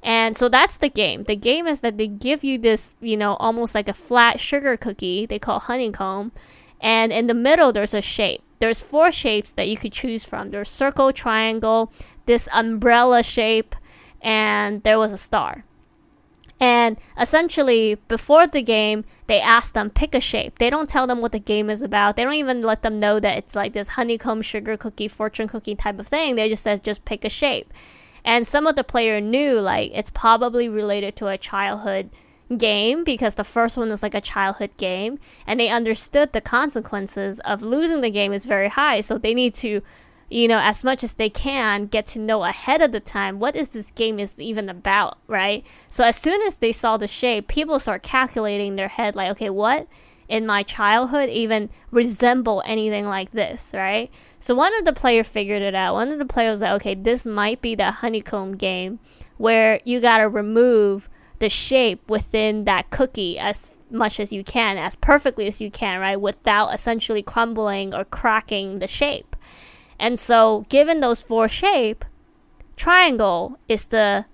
And 0.00 0.36
so 0.36 0.48
that's 0.48 0.76
the 0.76 0.88
game. 0.88 1.24
The 1.24 1.34
game 1.34 1.66
is 1.66 1.80
that 1.80 1.98
they 1.98 2.06
give 2.06 2.44
you 2.44 2.56
this, 2.56 2.94
you 3.00 3.16
know, 3.16 3.34
almost 3.40 3.74
like 3.74 3.88
a 3.88 3.94
flat 3.94 4.38
sugar 4.38 4.76
cookie 4.76 5.26
they 5.26 5.40
call 5.40 5.58
honeycomb. 5.58 6.30
And 6.80 7.12
in 7.12 7.26
the 7.26 7.34
middle, 7.34 7.72
there's 7.72 7.94
a 7.94 8.00
shape 8.00 8.42
there's 8.58 8.82
four 8.82 9.12
shapes 9.12 9.52
that 9.52 9.68
you 9.68 9.76
could 9.76 9.92
choose 9.92 10.24
from. 10.24 10.50
There's 10.50 10.68
circle, 10.68 11.12
triangle, 11.12 11.92
this 12.26 12.48
umbrella 12.52 13.22
shape, 13.22 13.76
and 14.20 14.82
there 14.82 14.98
was 14.98 15.12
a 15.12 15.18
star. 15.18 15.64
And 16.58 16.96
essentially, 17.20 17.96
before 18.08 18.46
the 18.46 18.62
game, 18.62 19.04
they 19.26 19.40
ask 19.40 19.74
them 19.74 19.90
pick 19.90 20.14
a 20.14 20.20
shape. 20.20 20.58
They 20.58 20.70
don't 20.70 20.88
tell 20.88 21.06
them 21.06 21.20
what 21.20 21.32
the 21.32 21.38
game 21.38 21.68
is 21.68 21.82
about. 21.82 22.16
They 22.16 22.24
don't 22.24 22.32
even 22.34 22.62
let 22.62 22.82
them 22.82 22.98
know 22.98 23.20
that 23.20 23.36
it's 23.36 23.54
like 23.54 23.74
this 23.74 23.88
honeycomb 23.88 24.40
sugar 24.40 24.76
cookie, 24.76 25.08
fortune 25.08 25.48
cookie 25.48 25.74
type 25.74 25.98
of 25.98 26.06
thing. 26.06 26.36
They 26.36 26.48
just 26.48 26.62
said 26.62 26.82
just 26.82 27.04
pick 27.04 27.24
a 27.24 27.28
shape. 27.28 27.72
And 28.24 28.46
some 28.46 28.66
of 28.66 28.74
the 28.74 28.84
player 28.84 29.20
knew 29.20 29.60
like 29.60 29.90
it's 29.94 30.10
probably 30.10 30.68
related 30.68 31.14
to 31.16 31.28
a 31.28 31.36
childhood 31.38 32.10
game 32.56 33.02
because 33.02 33.34
the 33.34 33.44
first 33.44 33.76
one 33.76 33.90
is 33.90 34.02
like 34.02 34.14
a 34.14 34.20
childhood 34.20 34.76
game 34.76 35.18
and 35.46 35.58
they 35.58 35.68
understood 35.68 36.32
the 36.32 36.40
consequences 36.40 37.40
of 37.40 37.62
losing 37.62 38.00
the 38.00 38.10
game 38.10 38.32
is 38.32 38.44
very 38.44 38.68
high. 38.68 39.00
So 39.00 39.18
they 39.18 39.34
need 39.34 39.54
to 39.54 39.82
you 40.28 40.48
know 40.48 40.58
as 40.58 40.82
much 40.82 41.04
as 41.04 41.14
they 41.14 41.30
can 41.30 41.86
get 41.86 42.04
to 42.04 42.18
know 42.18 42.42
ahead 42.42 42.82
of 42.82 42.90
the 42.90 42.98
time 42.98 43.38
what 43.38 43.54
is 43.54 43.68
this 43.68 43.92
game 43.92 44.18
is 44.18 44.38
even 44.40 44.68
about 44.68 45.18
right? 45.26 45.64
So 45.88 46.04
as 46.04 46.16
soon 46.16 46.42
as 46.42 46.58
they 46.58 46.72
saw 46.72 46.96
the 46.96 47.08
shape 47.08 47.48
people 47.48 47.78
start 47.78 48.02
calculating 48.02 48.68
in 48.68 48.76
their 48.76 48.88
head 48.88 49.16
like 49.16 49.30
okay 49.32 49.50
what 49.50 49.86
in 50.28 50.44
my 50.44 50.64
childhood 50.64 51.28
even 51.28 51.70
resemble 51.92 52.62
anything 52.66 53.06
like 53.06 53.30
this 53.32 53.70
right? 53.72 54.10
So 54.38 54.54
one 54.54 54.76
of 54.78 54.84
the 54.84 54.92
players 54.92 55.28
figured 55.28 55.62
it 55.62 55.74
out. 55.74 55.94
One 55.94 56.10
of 56.10 56.18
the 56.18 56.26
players 56.26 56.54
was 56.54 56.60
like 56.60 56.80
okay 56.80 56.94
this 56.94 57.24
might 57.24 57.60
be 57.60 57.74
the 57.74 57.90
honeycomb 57.90 58.56
game 58.56 58.98
where 59.36 59.80
you 59.84 60.00
got 60.00 60.18
to 60.18 60.28
remove 60.28 61.08
the 61.38 61.48
shape 61.48 62.08
within 62.10 62.64
that 62.64 62.90
cookie 62.90 63.38
as 63.38 63.70
much 63.90 64.18
as 64.18 64.32
you 64.32 64.42
can 64.42 64.76
as 64.78 64.96
perfectly 64.96 65.46
as 65.46 65.60
you 65.60 65.70
can 65.70 66.00
right 66.00 66.20
without 66.20 66.74
essentially 66.74 67.22
crumbling 67.22 67.94
or 67.94 68.04
cracking 68.04 68.80
the 68.80 68.88
shape 68.88 69.36
and 69.98 70.18
so, 70.18 70.66
given 70.68 71.00
those 71.00 71.22
four 71.22 71.48
shape, 71.48 72.04
triangle 72.76 73.58
is 73.68 73.86
the 73.86 74.26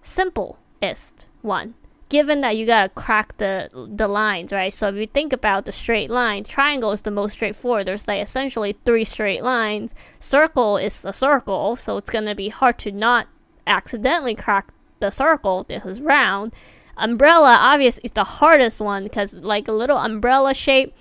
simplest 0.00 1.26
one. 1.42 1.74
Given 2.08 2.40
that 2.40 2.56
you 2.56 2.64
gotta 2.64 2.88
crack 2.88 3.36
the 3.36 3.68
the 3.74 4.08
lines, 4.08 4.50
right? 4.50 4.72
So 4.72 4.88
if 4.88 4.94
you 4.94 5.06
think 5.06 5.32
about 5.32 5.66
the 5.66 5.72
straight 5.72 6.08
line, 6.08 6.44
triangle 6.44 6.92
is 6.92 7.02
the 7.02 7.10
most 7.10 7.32
straightforward. 7.34 7.86
There's 7.86 8.08
like 8.08 8.22
essentially 8.22 8.76
three 8.86 9.04
straight 9.04 9.42
lines. 9.42 9.94
Circle 10.18 10.78
is 10.78 11.04
a 11.04 11.12
circle, 11.12 11.76
so 11.76 11.98
it's 11.98 12.08
gonna 12.08 12.34
be 12.34 12.48
hard 12.48 12.78
to 12.78 12.92
not 12.92 13.26
accidentally 13.66 14.34
crack 14.34 14.72
the 15.00 15.10
circle. 15.10 15.64
This 15.68 15.84
is 15.84 16.00
round. 16.00 16.52
Umbrella, 16.96 17.56
obviously, 17.60 18.02
is 18.04 18.12
the 18.12 18.24
hardest 18.24 18.80
one 18.80 19.04
because 19.04 19.34
like 19.34 19.68
a 19.68 19.72
little 19.72 19.98
umbrella 19.98 20.52
shape 20.52 20.94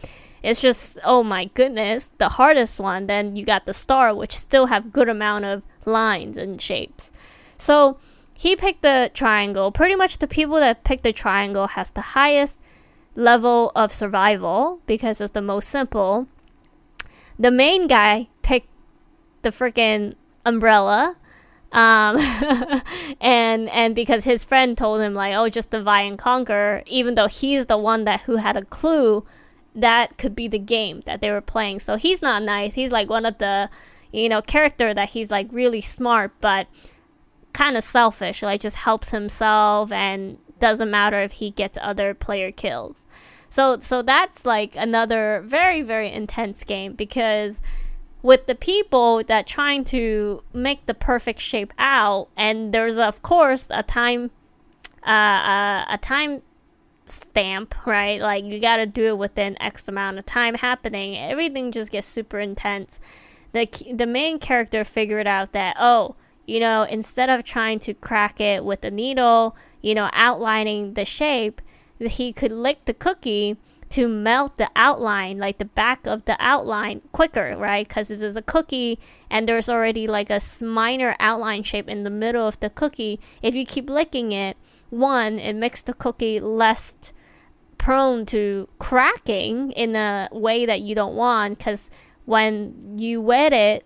it's 0.43 0.61
just 0.61 0.99
oh 1.03 1.23
my 1.23 1.45
goodness 1.53 2.11
the 2.17 2.29
hardest 2.29 2.79
one 2.79 3.07
then 3.07 3.35
you 3.35 3.43
got 3.43 3.65
the 3.65 3.73
star 3.73 4.13
which 4.13 4.37
still 4.37 4.67
have 4.67 4.93
good 4.93 5.09
amount 5.09 5.45
of 5.45 5.63
lines 5.85 6.37
and 6.37 6.61
shapes 6.61 7.11
so 7.57 7.97
he 8.33 8.55
picked 8.55 8.81
the 8.81 9.09
triangle 9.13 9.71
pretty 9.71 9.95
much 9.95 10.19
the 10.19 10.27
people 10.27 10.59
that 10.59 10.83
picked 10.83 11.03
the 11.03 11.13
triangle 11.13 11.67
has 11.67 11.89
the 11.91 12.13
highest 12.15 12.59
level 13.15 13.71
of 13.75 13.91
survival 13.91 14.79
because 14.85 15.19
it's 15.19 15.33
the 15.33 15.41
most 15.41 15.67
simple 15.67 16.27
the 17.39 17.51
main 17.51 17.87
guy 17.87 18.27
picked 18.41 18.69
the 19.41 19.49
freaking 19.49 20.13
umbrella 20.45 21.15
um, 21.71 22.17
and 23.21 23.69
and 23.69 23.95
because 23.95 24.23
his 24.23 24.43
friend 24.43 24.77
told 24.77 25.01
him 25.01 25.13
like 25.13 25.35
oh 25.35 25.49
just 25.49 25.69
divide 25.69 26.03
and 26.03 26.17
conquer 26.17 26.81
even 26.85 27.15
though 27.15 27.27
he's 27.27 27.65
the 27.65 27.77
one 27.77 28.05
that 28.05 28.21
who 28.21 28.37
had 28.37 28.55
a 28.55 28.63
clue 28.65 29.25
that 29.77 30.17
could 30.17 30.35
be 30.35 30.47
the 30.47 30.59
game 30.59 31.01
that 31.05 31.21
they 31.21 31.29
were 31.29 31.39
playing. 31.39 31.79
So 31.79 31.95
he's 31.95 32.21
not 32.21 32.41
nice. 32.41 32.73
He's 32.73 32.91
like 32.91 33.09
one 33.09 33.27
of 33.27 33.37
the, 33.37 33.69
you 34.11 34.27
know, 34.27 34.41
character 34.41 34.91
that 34.91 35.09
he's 35.09 35.29
like 35.29 35.47
really 35.51 35.81
smart, 35.81 36.33
but 36.41 36.67
kind 37.53 37.77
of 37.77 37.83
selfish. 37.83 38.41
Like 38.41 38.59
just 38.59 38.77
helps 38.77 39.09
himself 39.09 39.91
and 39.91 40.39
doesn't 40.59 40.89
matter 40.89 41.19
if 41.19 41.33
he 41.33 41.51
gets 41.51 41.77
other 41.79 42.15
player 42.15 42.51
kills. 42.51 43.03
So 43.49 43.79
so 43.79 44.01
that's 44.01 44.45
like 44.45 44.75
another 44.75 45.43
very 45.45 45.83
very 45.83 46.11
intense 46.11 46.63
game 46.63 46.93
because 46.93 47.61
with 48.27 48.45
the 48.45 48.55
people 48.55 49.23
that 49.23 49.47
trying 49.47 49.85
to 49.85 50.43
make 50.51 50.85
the 50.85 50.93
perfect 50.93 51.39
shape 51.39 51.71
out 51.79 52.27
and 52.35 52.73
there's 52.73 52.97
of 52.97 53.21
course 53.21 53.69
a 53.69 53.81
time 53.81 54.29
uh, 55.05 55.09
uh, 55.09 55.85
a 55.87 55.97
time 55.97 56.41
stamp, 57.05 57.73
right? 57.87 58.19
Like 58.19 58.43
you 58.43 58.59
got 58.59 58.77
to 58.77 58.85
do 58.85 59.05
it 59.05 59.17
within 59.17 59.55
X 59.61 59.87
amount 59.87 60.19
of 60.19 60.25
time 60.25 60.55
happening. 60.55 61.17
Everything 61.17 61.71
just 61.71 61.89
gets 61.89 62.05
super 62.05 62.37
intense. 62.37 62.99
The 63.53 63.65
the 63.93 64.05
main 64.05 64.39
character 64.39 64.83
figured 64.83 65.25
out 65.25 65.53
that 65.53 65.77
oh, 65.79 66.15
you 66.45 66.59
know, 66.59 66.83
instead 66.83 67.29
of 67.29 67.45
trying 67.45 67.79
to 67.79 67.93
crack 67.93 68.41
it 68.41 68.65
with 68.65 68.83
a 68.83 68.91
needle, 68.91 69.55
you 69.81 69.95
know, 69.95 70.09
outlining 70.11 70.95
the 70.95 71.05
shape, 71.05 71.61
he 71.97 72.33
could 72.33 72.51
lick 72.51 72.83
the 72.83 72.93
cookie 72.93 73.55
to 73.89 74.07
melt 74.07 74.57
the 74.57 74.69
outline, 74.75 75.37
like 75.37 75.57
the 75.57 75.65
back 75.65 76.05
of 76.05 76.25
the 76.25 76.35
outline, 76.39 77.01
quicker, 77.11 77.55
right? 77.57 77.87
Because 77.87 78.11
if 78.11 78.19
there's 78.19 78.35
a 78.35 78.41
cookie 78.41 78.99
and 79.29 79.47
there's 79.47 79.69
already 79.69 80.07
like 80.07 80.29
a 80.29 80.41
minor 80.61 81.15
outline 81.19 81.63
shape 81.63 81.87
in 81.87 82.03
the 82.03 82.09
middle 82.09 82.47
of 82.47 82.59
the 82.59 82.69
cookie, 82.69 83.19
if 83.41 83.55
you 83.55 83.65
keep 83.65 83.89
licking 83.89 84.31
it, 84.31 84.57
one, 84.89 85.39
it 85.39 85.55
makes 85.55 85.81
the 85.81 85.93
cookie 85.93 86.39
less 86.39 86.95
prone 87.77 88.25
to 88.25 88.67
cracking 88.79 89.71
in 89.71 89.95
a 89.95 90.27
way 90.31 90.65
that 90.65 90.81
you 90.81 90.95
don't 90.95 91.15
want 91.15 91.57
because 91.57 91.89
when 92.25 92.97
you 92.97 93.21
wet 93.21 93.53
it 93.53 93.85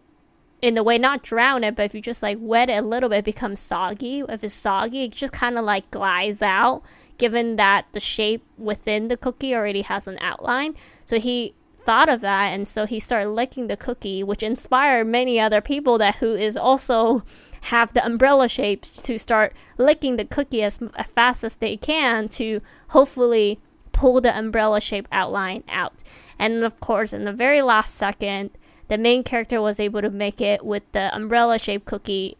in 0.61 0.75
the 0.75 0.83
way 0.83 0.97
not 0.97 1.21
drown 1.21 1.63
it 1.63 1.75
but 1.75 1.85
if 1.85 1.93
you 1.93 2.01
just 2.01 2.23
like 2.23 2.37
wet 2.39 2.69
it 2.69 2.73
a 2.77 2.81
little 2.81 3.09
bit 3.09 3.17
it 3.17 3.25
becomes 3.25 3.59
soggy 3.59 4.23
if 4.29 4.43
it's 4.43 4.53
soggy 4.53 5.03
it 5.03 5.11
just 5.11 5.33
kind 5.33 5.57
of 5.57 5.65
like 5.65 5.89
glides 5.91 6.41
out 6.41 6.81
given 7.21 7.55
that 7.55 7.85
the 7.91 7.99
shape 7.99 8.43
within 8.57 9.07
the 9.07 9.15
cookie 9.15 9.55
already 9.55 9.83
has 9.83 10.07
an 10.07 10.17
outline 10.19 10.75
so 11.05 11.19
he 11.19 11.53
thought 11.77 12.09
of 12.09 12.21
that 12.21 12.47
and 12.47 12.67
so 12.67 12.85
he 12.85 12.99
started 12.99 13.29
licking 13.29 13.67
the 13.67 13.77
cookie 13.77 14.23
which 14.23 14.43
inspired 14.43 15.05
many 15.05 15.39
other 15.39 15.61
people 15.61 15.97
that 15.99 16.15
who 16.15 16.33
is 16.33 16.57
also 16.57 17.23
have 17.65 17.93
the 17.93 18.05
umbrella 18.05 18.49
shapes 18.49 19.01
to 19.01 19.19
start 19.19 19.53
licking 19.77 20.15
the 20.15 20.25
cookie 20.25 20.63
as, 20.63 20.79
as 20.95 21.05
fast 21.05 21.43
as 21.43 21.55
they 21.55 21.77
can 21.77 22.27
to 22.27 22.59
hopefully 22.89 23.59
pull 23.91 24.19
the 24.19 24.35
umbrella 24.35 24.81
shape 24.81 25.07
outline 25.11 25.63
out. 25.69 26.01
And 26.39 26.63
of 26.63 26.79
course, 26.79 27.13
in 27.13 27.25
the 27.25 27.33
very 27.33 27.61
last 27.61 27.93
second, 27.93 28.49
the 28.87 28.97
main 28.97 29.23
character 29.23 29.61
was 29.61 29.79
able 29.79 30.01
to 30.01 30.09
make 30.09 30.41
it 30.41 30.65
with 30.65 30.83
the 30.91 31.15
umbrella 31.15 31.59
shaped 31.59 31.85
cookie 31.85 32.35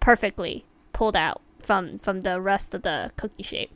perfectly 0.00 0.64
pulled 0.92 1.16
out 1.16 1.40
from 1.60 1.98
from 1.98 2.22
the 2.22 2.40
rest 2.40 2.74
of 2.74 2.82
the 2.82 3.12
cookie 3.16 3.42
shape. 3.42 3.70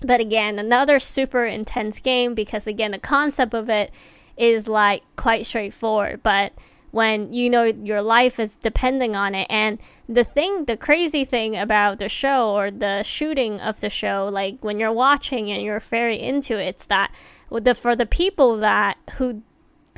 But 0.00 0.20
again, 0.20 0.58
another 0.58 0.98
super 0.98 1.44
intense 1.44 1.98
game 2.00 2.34
because 2.34 2.66
again, 2.66 2.90
the 2.92 2.98
concept 2.98 3.54
of 3.54 3.68
it 3.68 3.92
is 4.36 4.66
like 4.66 5.02
quite 5.16 5.44
straightforward, 5.46 6.22
but 6.22 6.52
when 6.90 7.32
you 7.32 7.48
know 7.48 7.64
your 7.64 8.02
life 8.02 8.40
is 8.40 8.56
depending 8.56 9.14
on 9.14 9.34
it 9.34 9.46
and 9.48 9.78
the 10.08 10.24
thing 10.24 10.64
the 10.64 10.76
crazy 10.76 11.24
thing 11.24 11.56
about 11.56 11.98
the 11.98 12.08
show 12.08 12.50
or 12.50 12.70
the 12.70 13.02
shooting 13.02 13.60
of 13.60 13.80
the 13.80 13.90
show 13.90 14.28
like 14.30 14.56
when 14.60 14.78
you're 14.78 14.92
watching 14.92 15.50
and 15.50 15.62
you're 15.62 15.80
very 15.80 16.18
into 16.18 16.58
it 16.60 16.66
it's 16.66 16.86
that 16.86 17.12
the 17.50 17.74
for 17.74 17.94
the 17.94 18.06
people 18.06 18.56
that 18.56 18.96
who 19.18 19.42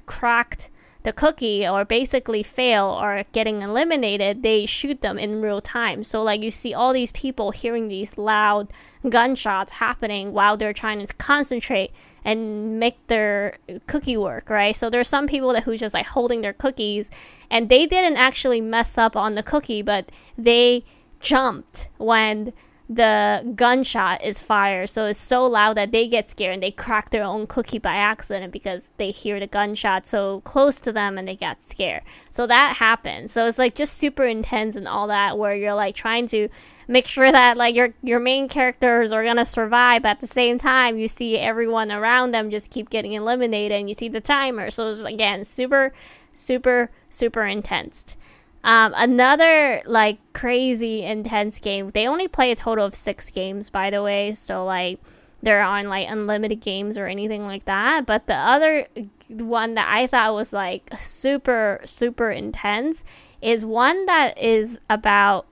cracked 0.05 0.69
the 1.03 1.13
cookie 1.13 1.67
or 1.67 1.85
basically 1.85 2.43
fail 2.43 2.87
or 2.87 3.25
getting 3.33 3.63
eliminated, 3.63 4.43
they 4.43 4.67
shoot 4.67 5.01
them 5.01 5.19
in 5.19 5.41
real 5.41 5.61
time. 5.61 6.05
So 6.05 6.23
like 6.23 6.43
you 6.43 6.51
see 6.51 6.75
all 6.75 6.93
these 6.93 7.13
people 7.13 7.51
hearing 7.51 7.89
these 7.89 8.17
loud 8.17 8.73
gunshots 9.09 9.73
happening 9.73 10.33
while 10.33 10.57
they're 10.57 10.73
trying 10.73 11.05
to 11.05 11.13
concentrate 11.15 11.91
and 12.25 12.79
make 12.79 13.05
their 13.09 13.59
cookie 13.87 14.17
work, 14.17 14.49
right? 14.49 14.77
So 14.77 14.89
there's 14.91 15.09
some 15.09 15.27
people 15.27 15.53
that 15.55 15.65
who's 15.65 15.81
just 15.81 15.95
like 15.95 16.07
holding 16.07 16.41
their 16.41 16.53
cookies 16.53 17.11
and 17.51 17.69
they 17.69 17.87
didn't 17.87 18.17
actually 18.17 18.61
mess 18.61 18.97
up 18.97 19.17
on 19.17 19.35
the 19.35 19.43
cookie, 19.43 19.83
but 19.83 20.13
they 20.39 20.85
jumped 21.21 21.89
when 21.99 22.53
the 22.89 23.53
gunshot 23.55 24.23
is 24.25 24.41
fired. 24.41 24.91
So 24.91 25.07
it's 25.07 25.19
so 25.19 25.47
loud 25.47 25.77
that 25.77 25.93
they 25.93 26.09
get 26.09 26.31
scared 26.31 26.55
and 26.55 26.63
they 26.63 26.71
crack 26.71 27.11
their 27.11 27.25
own 27.25 27.47
cookie 27.47 27.79
by 27.79 27.95
accident 27.95 28.53
because 28.53 28.91
they 28.97 29.11
hear 29.11 29.41
the 29.41 29.47
gunshot 29.47 30.07
so 30.07 30.41
close 30.43 30.81
to 30.81 30.93
them 30.93 31.17
and 31.17 31.27
they 31.27 31.37
got 31.37 31.59
scared. 31.69 32.03
So 32.31 32.47
that 32.47 32.77
happens. 32.77 33.33
So 33.33 33.47
it's 33.47 33.59
like 33.59 33.75
just 33.75 33.97
super 33.97 34.25
intense 34.25 34.77
and 34.77 34.89
all 34.89 35.07
that 35.07 35.39
where 35.39 35.55
you're 35.55 35.75
like 35.75 35.95
trying 35.95 36.27
to 36.29 36.49
make 36.89 37.07
sure 37.07 37.33
that 37.33 37.57
like 37.57 37.75
your 37.75 37.95
your 38.03 38.21
main 38.21 38.49
characters 38.49 39.13
are 39.13 39.25
gonna 39.25 39.45
survive 39.45 40.03
but 40.03 40.09
at 40.11 40.21
the 40.21 40.27
same 40.27 40.59
time 40.59 40.99
you 40.99 41.09
see 41.09 41.39
everyone 41.39 41.91
around 41.91 42.33
them 42.33 42.51
just 42.51 42.71
keep 42.71 42.91
getting 42.91 43.13
eliminated 43.13 43.79
and 43.79 43.89
you 43.89 43.95
see 43.95 44.09
the 44.09 44.21
timer. 44.21 44.71
So 44.71 44.89
it's 44.89 45.05
again 45.05 45.45
super 45.45 45.93
super 46.33 46.91
super 47.11 47.45
intense. 47.45 48.17
Um, 48.65 48.93
another 48.97 49.83
like 49.87 50.19
crazy 50.33 51.03
intense 51.03 51.59
game. 51.59 51.91
They 51.91 52.07
only 52.07 52.29
play 52.29 52.53
a 52.53 52.57
total 52.57 52.85
of 52.85 52.95
six 52.95 53.31
games, 53.31 53.71
by 53.71 53.91
the 53.91 54.03
way. 54.03 54.35
So 54.35 54.65
like 54.65 55.01
they're 55.43 55.63
on 55.63 55.89
like 55.89 56.09
unlimited 56.09 56.61
games 56.61 56.97
or 56.97 57.07
anything 57.07 57.45
like 57.45 57.65
that. 57.65 58.07
But 58.07 58.27
the 58.27 58.37
other 58.37 58.87
one 59.29 59.75
that 59.75 59.89
I 59.89 60.07
thought 60.07 60.35
was 60.35 60.53
like 60.53 60.91
super 61.01 61.81
super 61.85 62.31
intense 62.31 63.03
is 63.41 63.65
one 63.65 64.07
that 64.07 64.39
is 64.39 64.79
about 64.89 65.47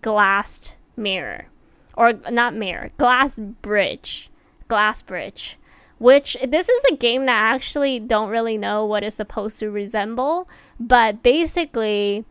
glass 0.00 0.74
mirror 0.96 1.46
or 1.96 2.14
not 2.30 2.54
mirror, 2.54 2.90
glass 2.98 3.38
bridge, 3.38 4.30
glass 4.68 5.02
bridge. 5.02 5.58
Which 5.98 6.36
this 6.46 6.68
is 6.68 6.84
a 6.90 6.96
game 6.96 7.24
that 7.24 7.42
I 7.42 7.54
actually 7.54 8.00
don't 8.00 8.28
really 8.28 8.58
know 8.58 8.84
what 8.84 9.02
it's 9.02 9.16
supposed 9.16 9.58
to 9.60 9.70
resemble, 9.70 10.46
but 10.78 11.22
basically, 11.22 12.26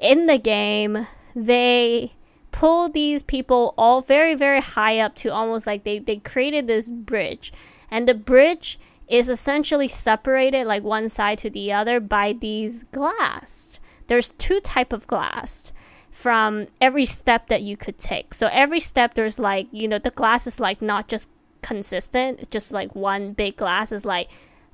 in 0.00 0.26
the 0.26 0.38
game, 0.38 1.06
they 1.34 2.14
pull 2.50 2.88
these 2.88 3.22
people 3.22 3.74
all 3.78 4.00
very 4.00 4.34
very 4.34 4.60
high 4.60 4.98
up 4.98 5.14
to 5.14 5.28
almost 5.28 5.66
like 5.66 5.84
they, 5.84 5.98
they 5.98 6.16
created 6.16 6.66
this 6.66 6.90
bridge. 6.90 7.52
And 7.90 8.08
the 8.08 8.14
bridge 8.14 8.78
is 9.08 9.28
essentially 9.28 9.88
separated 9.88 10.66
like 10.66 10.82
one 10.82 11.08
side 11.08 11.38
to 11.38 11.50
the 11.50 11.72
other 11.72 12.00
by 12.00 12.32
these 12.32 12.84
glass 12.92 13.80
there's 14.10 14.32
two 14.32 14.58
type 14.58 14.92
of 14.92 15.06
glass 15.06 15.72
from 16.10 16.66
every 16.80 17.04
step 17.04 17.46
that 17.46 17.62
you 17.62 17.76
could 17.76 17.96
take. 17.96 18.34
So 18.34 18.48
every 18.50 18.80
step 18.80 19.14
there's 19.14 19.38
like 19.38 19.68
you 19.70 19.86
know 19.86 20.00
the 20.00 20.10
glass 20.10 20.48
is 20.48 20.58
like 20.58 20.82
not 20.82 21.06
just 21.06 21.30
consistent 21.62 22.50
just 22.50 22.72
like 22.72 22.96
one 22.96 23.32
big 23.34 23.54
glass 23.54 23.92
is 23.92 24.04
like 24.04 24.28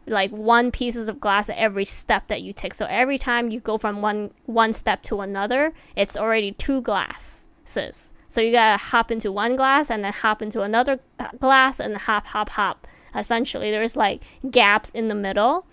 like 0.07 0.31
one 0.31 0.71
pieces 0.71 1.09
of 1.09 1.21
glass 1.21 1.49
at 1.49 1.57
every 1.57 1.85
step 1.85 2.29
that 2.29 2.43
you 2.43 2.53
take 2.53 2.75
so 2.75 2.87
every 2.89 3.19
time 3.19 3.51
you 3.51 3.61
go 3.61 3.77
from 3.77 4.01
one 4.01 4.31
one 4.45 4.73
step 4.73 5.03
to 5.03 5.21
another 5.21 5.73
it's 5.97 6.17
already 6.17 6.53
two 6.53 6.81
glasses. 6.81 8.13
so 8.29 8.41
you 8.41 8.53
gotta 8.53 8.83
hop 8.83 9.11
into 9.11 9.33
one 9.33 9.57
glass 9.57 9.91
and 9.91 10.05
then 10.05 10.13
hop 10.13 10.43
into 10.43 10.63
another 10.63 11.01
glass 11.41 11.81
and 11.81 11.97
hop, 11.97 12.27
hop, 12.27 12.51
hop. 12.51 12.87
Essentially, 13.15 13.71
there's 13.71 13.97
like 13.97 14.23
gaps 14.51 14.91
in 14.91 15.09
the 15.09 15.15
middle. 15.15 15.67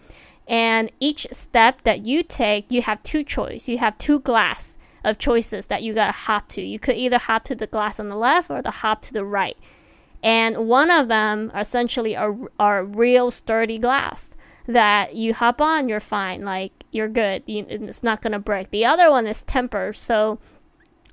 And 0.47 0.91
each 0.99 1.27
step 1.31 1.83
that 1.83 2.05
you 2.05 2.23
take, 2.23 2.65
you 2.69 2.81
have 2.81 3.01
two 3.03 3.23
choice. 3.23 3.67
You 3.67 3.77
have 3.77 3.97
two 3.97 4.19
glass 4.19 4.77
of 5.03 5.17
choices 5.17 5.67
that 5.67 5.83
you 5.83 5.93
gotta 5.93 6.11
hop 6.11 6.47
to. 6.49 6.61
You 6.61 6.79
could 6.79 6.95
either 6.95 7.17
hop 7.17 7.43
to 7.45 7.55
the 7.55 7.67
glass 7.67 7.99
on 7.99 8.09
the 8.09 8.15
left 8.15 8.49
or 8.49 8.61
the 8.61 8.71
hop 8.71 9.01
to 9.03 9.13
the 9.13 9.25
right. 9.25 9.57
And 10.23 10.69
one 10.69 10.89
of 10.89 11.09
them 11.09 11.51
essentially 11.53 12.15
are, 12.15 12.35
are 12.57 12.83
real 12.83 13.29
sturdy 13.29 13.77
glass 13.77 14.35
that 14.65 15.15
you 15.15 15.33
hop 15.33 15.59
on, 15.59 15.89
you're 15.89 15.99
fine. 15.99 16.43
Like 16.43 16.85
you're 16.91 17.09
good. 17.09 17.43
You, 17.45 17.65
it's 17.69 18.01
not 18.01 18.21
gonna 18.21 18.39
break. 18.39 18.71
The 18.71 18.85
other 18.85 19.11
one 19.11 19.27
is 19.27 19.43
temper, 19.43 19.93
so 19.93 20.39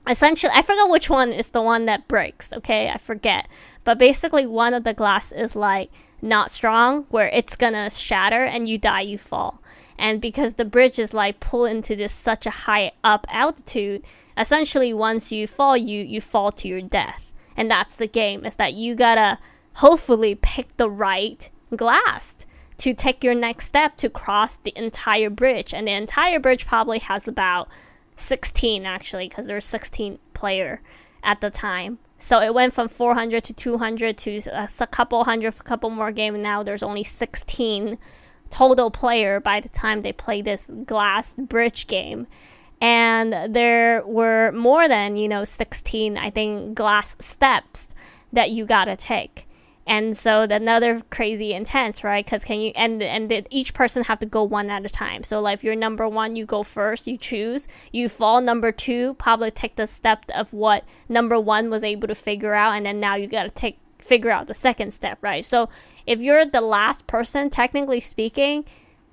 essentially 0.08 0.52
i 0.54 0.62
forget 0.62 0.88
which 0.88 1.10
one 1.10 1.30
is 1.30 1.50
the 1.50 1.60
one 1.60 1.84
that 1.84 2.08
breaks 2.08 2.52
okay 2.52 2.88
i 2.88 2.96
forget 2.96 3.46
but 3.84 3.98
basically 3.98 4.46
one 4.46 4.72
of 4.72 4.82
the 4.82 4.94
glass 4.94 5.30
is 5.30 5.54
like 5.54 5.90
not 6.22 6.50
strong 6.50 7.04
where 7.10 7.28
it's 7.32 7.56
gonna 7.56 7.90
shatter 7.90 8.44
and 8.44 8.68
you 8.68 8.78
die 8.78 9.02
you 9.02 9.18
fall 9.18 9.62
and 9.98 10.20
because 10.20 10.54
the 10.54 10.64
bridge 10.64 10.98
is 10.98 11.12
like 11.12 11.38
pulled 11.38 11.68
into 11.68 11.94
this 11.94 12.12
such 12.12 12.46
a 12.46 12.50
high 12.50 12.90
up 13.04 13.26
altitude 13.30 14.02
essentially 14.38 14.92
once 14.92 15.30
you 15.30 15.46
fall 15.46 15.76
you 15.76 16.02
you 16.02 16.20
fall 16.20 16.50
to 16.50 16.66
your 16.66 16.80
death 16.80 17.29
and 17.60 17.70
that's 17.70 17.96
the 17.96 18.06
game 18.06 18.46
is 18.46 18.54
that 18.54 18.72
you 18.72 18.94
gotta 18.94 19.38
hopefully 19.74 20.34
pick 20.34 20.74
the 20.78 20.88
right 20.88 21.50
glass 21.76 22.46
to 22.78 22.94
take 22.94 23.22
your 23.22 23.34
next 23.34 23.66
step 23.66 23.98
to 23.98 24.08
cross 24.08 24.56
the 24.56 24.72
entire 24.74 25.28
bridge. 25.28 25.74
And 25.74 25.86
the 25.86 25.92
entire 25.92 26.40
bridge 26.40 26.66
probably 26.66 27.00
has 27.00 27.28
about 27.28 27.68
16 28.16 28.86
actually 28.86 29.28
because 29.28 29.46
there 29.46 29.58
were 29.58 29.60
16 29.60 30.18
player 30.32 30.80
at 31.22 31.42
the 31.42 31.50
time. 31.50 31.98
So 32.16 32.40
it 32.40 32.54
went 32.54 32.72
from 32.72 32.88
400 32.88 33.44
to 33.44 33.52
200 33.52 34.16
to 34.16 34.40
uh, 34.50 34.66
a 34.80 34.86
couple 34.86 35.22
hundred 35.24 35.48
a 35.60 35.62
couple 35.62 35.90
more 35.90 36.12
game 36.12 36.32
and 36.32 36.42
now 36.42 36.62
there's 36.62 36.82
only 36.82 37.04
16 37.04 37.98
total 38.48 38.90
player 38.90 39.38
by 39.38 39.60
the 39.60 39.68
time 39.68 40.00
they 40.00 40.14
play 40.14 40.40
this 40.40 40.70
glass 40.86 41.34
bridge 41.34 41.86
game 41.86 42.26
and 42.80 43.54
there 43.54 44.02
were 44.06 44.52
more 44.52 44.88
than 44.88 45.16
you 45.16 45.28
know 45.28 45.44
16 45.44 46.16
i 46.16 46.30
think 46.30 46.74
glass 46.74 47.16
steps 47.18 47.94
that 48.32 48.50
you 48.50 48.64
gotta 48.64 48.96
take. 48.96 49.46
And 49.86 50.16
so 50.16 50.42
another 50.42 51.00
crazy 51.10 51.52
intense 51.52 52.04
right? 52.04 52.24
Because 52.24 52.44
can 52.44 52.60
you 52.60 52.72
and 52.76 53.02
and 53.02 53.46
each 53.50 53.74
person 53.74 54.04
have 54.04 54.20
to 54.20 54.26
go 54.26 54.44
one 54.44 54.70
at 54.70 54.84
a 54.84 54.88
time. 54.88 55.24
So 55.24 55.40
like 55.40 55.54
if 55.54 55.64
you're 55.64 55.74
number 55.74 56.08
one 56.08 56.36
you 56.36 56.46
go 56.46 56.62
first 56.62 57.06
you 57.06 57.16
choose. 57.16 57.66
You 57.92 58.08
fall 58.08 58.40
number 58.40 58.72
two 58.72 59.14
probably 59.14 59.50
take 59.50 59.76
the 59.76 59.86
step 59.86 60.26
of 60.34 60.52
what 60.52 60.84
number 61.08 61.40
one 61.40 61.70
was 61.70 61.82
able 61.82 62.08
to 62.08 62.14
figure 62.14 62.54
out 62.54 62.72
and 62.72 62.86
then 62.86 63.00
now 63.00 63.16
you 63.16 63.26
got 63.26 63.44
to 63.44 63.50
take 63.50 63.78
figure 63.98 64.30
out 64.30 64.46
the 64.46 64.54
second 64.54 64.92
step 64.92 65.18
right? 65.22 65.44
So 65.44 65.68
if 66.06 66.20
you're 66.20 66.46
the 66.46 66.60
last 66.60 67.06
person 67.06 67.50
technically 67.50 68.00
speaking 68.00 68.64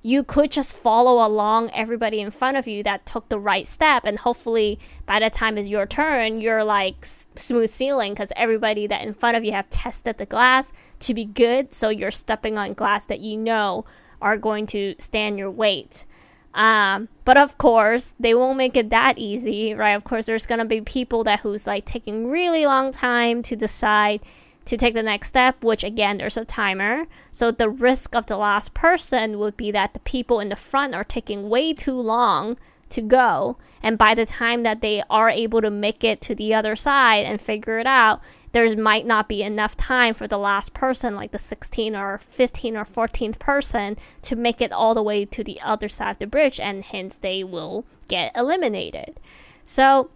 you 0.03 0.23
could 0.23 0.51
just 0.51 0.75
follow 0.75 1.25
along 1.25 1.69
everybody 1.73 2.19
in 2.19 2.31
front 2.31 2.55
of 2.55 2.67
you 2.67 2.83
that 2.83 3.05
took 3.05 3.27
the 3.29 3.39
right 3.39 3.67
step 3.67 4.03
and 4.05 4.19
hopefully 4.19 4.79
by 5.05 5.19
the 5.19 5.29
time 5.29 5.57
it's 5.57 5.67
your 5.67 5.85
turn 5.85 6.39
you're 6.39 6.63
like 6.63 7.05
smooth 7.05 7.69
sailing 7.69 8.13
because 8.13 8.31
everybody 8.35 8.87
that 8.87 9.05
in 9.05 9.13
front 9.13 9.35
of 9.35 9.43
you 9.43 9.51
have 9.51 9.69
tested 9.69 10.17
the 10.17 10.25
glass 10.25 10.71
to 10.99 11.13
be 11.13 11.25
good 11.25 11.73
so 11.73 11.89
you're 11.89 12.11
stepping 12.11 12.57
on 12.57 12.73
glass 12.73 13.05
that 13.05 13.19
you 13.19 13.35
know 13.35 13.85
are 14.21 14.37
going 14.37 14.65
to 14.67 14.95
stand 14.97 15.37
your 15.37 15.51
weight. 15.51 16.05
Um, 16.53 17.07
but 17.23 17.37
of 17.37 17.57
course 17.59 18.15
they 18.19 18.33
won't 18.33 18.57
make 18.57 18.75
it 18.75 18.89
that 18.89 19.19
easy 19.19 19.75
right? 19.75 19.91
Of 19.91 20.03
course 20.05 20.25
there's 20.25 20.47
gonna 20.47 20.65
be 20.65 20.81
people 20.81 21.23
that 21.25 21.41
who's 21.41 21.67
like 21.67 21.85
taking 21.85 22.29
really 22.29 22.65
long 22.65 22.91
time 22.91 23.43
to 23.43 23.55
decide 23.55 24.21
to 24.67 24.75
take 24.77 24.93
the 24.93 25.01
next 25.01 25.29
step, 25.29 25.63
which 25.63 25.83
again, 25.83 26.17
there's 26.17 26.37
a 26.37 26.43
timer. 26.43 27.07
So 27.31 27.51
the 27.51 27.69
risk 27.69 28.13
of 28.13 28.25
the 28.25 28.37
last 28.37 28.73
person 28.73 29.39
would 29.39 29.55
be 29.55 29.71
that 29.71 29.93
the 29.93 30.01
people 30.01 30.41
in 30.41 30.49
the 30.49 30.57
front 30.57 30.93
are 30.93 31.05
taking 31.05 31.49
way 31.49 31.73
too 31.73 31.99
long 31.99 32.57
to 32.89 33.01
go. 33.01 33.57
And 33.81 33.97
by 33.97 34.13
the 34.13 34.25
time 34.25 34.63
that 34.63 34.81
they 34.81 35.03
are 35.09 35.29
able 35.29 35.61
to 35.61 35.71
make 35.71 36.03
it 36.03 36.19
to 36.21 36.35
the 36.35 36.53
other 36.53 36.75
side 36.75 37.25
and 37.25 37.39
figure 37.39 37.79
it 37.79 37.87
out, 37.87 38.21
there 38.51 38.75
might 38.75 39.05
not 39.05 39.29
be 39.29 39.41
enough 39.41 39.77
time 39.77 40.13
for 40.13 40.27
the 40.27 40.37
last 40.37 40.73
person, 40.73 41.15
like 41.15 41.31
the 41.31 41.39
16 41.39 41.95
or 41.95 42.17
15 42.17 42.75
or 42.75 42.83
14th 42.83 43.39
person, 43.39 43.97
to 44.23 44.35
make 44.35 44.61
it 44.61 44.71
all 44.73 44.93
the 44.93 45.03
way 45.03 45.23
to 45.25 45.43
the 45.43 45.61
other 45.61 45.87
side 45.87 46.11
of 46.11 46.19
the 46.19 46.27
bridge, 46.27 46.59
and 46.59 46.83
hence 46.83 47.15
they 47.15 47.43
will 47.43 47.85
get 48.07 48.35
eliminated. 48.35 49.19
So 49.63 50.09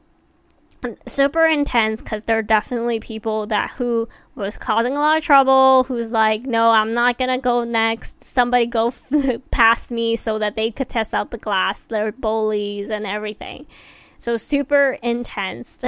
super 1.05 1.45
intense 1.45 2.01
because 2.01 2.23
there 2.23 2.37
are 2.37 2.43
definitely 2.43 2.99
people 2.99 3.45
that 3.47 3.71
who 3.71 4.07
was 4.35 4.57
causing 4.57 4.93
a 4.93 4.99
lot 4.99 5.17
of 5.17 5.23
trouble 5.23 5.83
who's 5.83 6.11
like 6.11 6.43
no 6.43 6.69
i'm 6.71 6.93
not 6.93 7.17
gonna 7.17 7.37
go 7.37 7.63
next. 7.63 8.23
Somebody 8.23 8.65
go 8.65 8.87
f- 8.87 9.41
past 9.51 9.91
me 9.91 10.15
so 10.15 10.39
that 10.39 10.55
they 10.55 10.71
could 10.71 10.89
test 10.89 11.13
out 11.13 11.31
the 11.31 11.37
glass 11.37 11.81
they're 11.81 12.11
bullies 12.11 12.89
and 12.89 13.05
everything. 13.05 13.67
So 14.17 14.37
super 14.37 14.97
intense. 15.01 15.79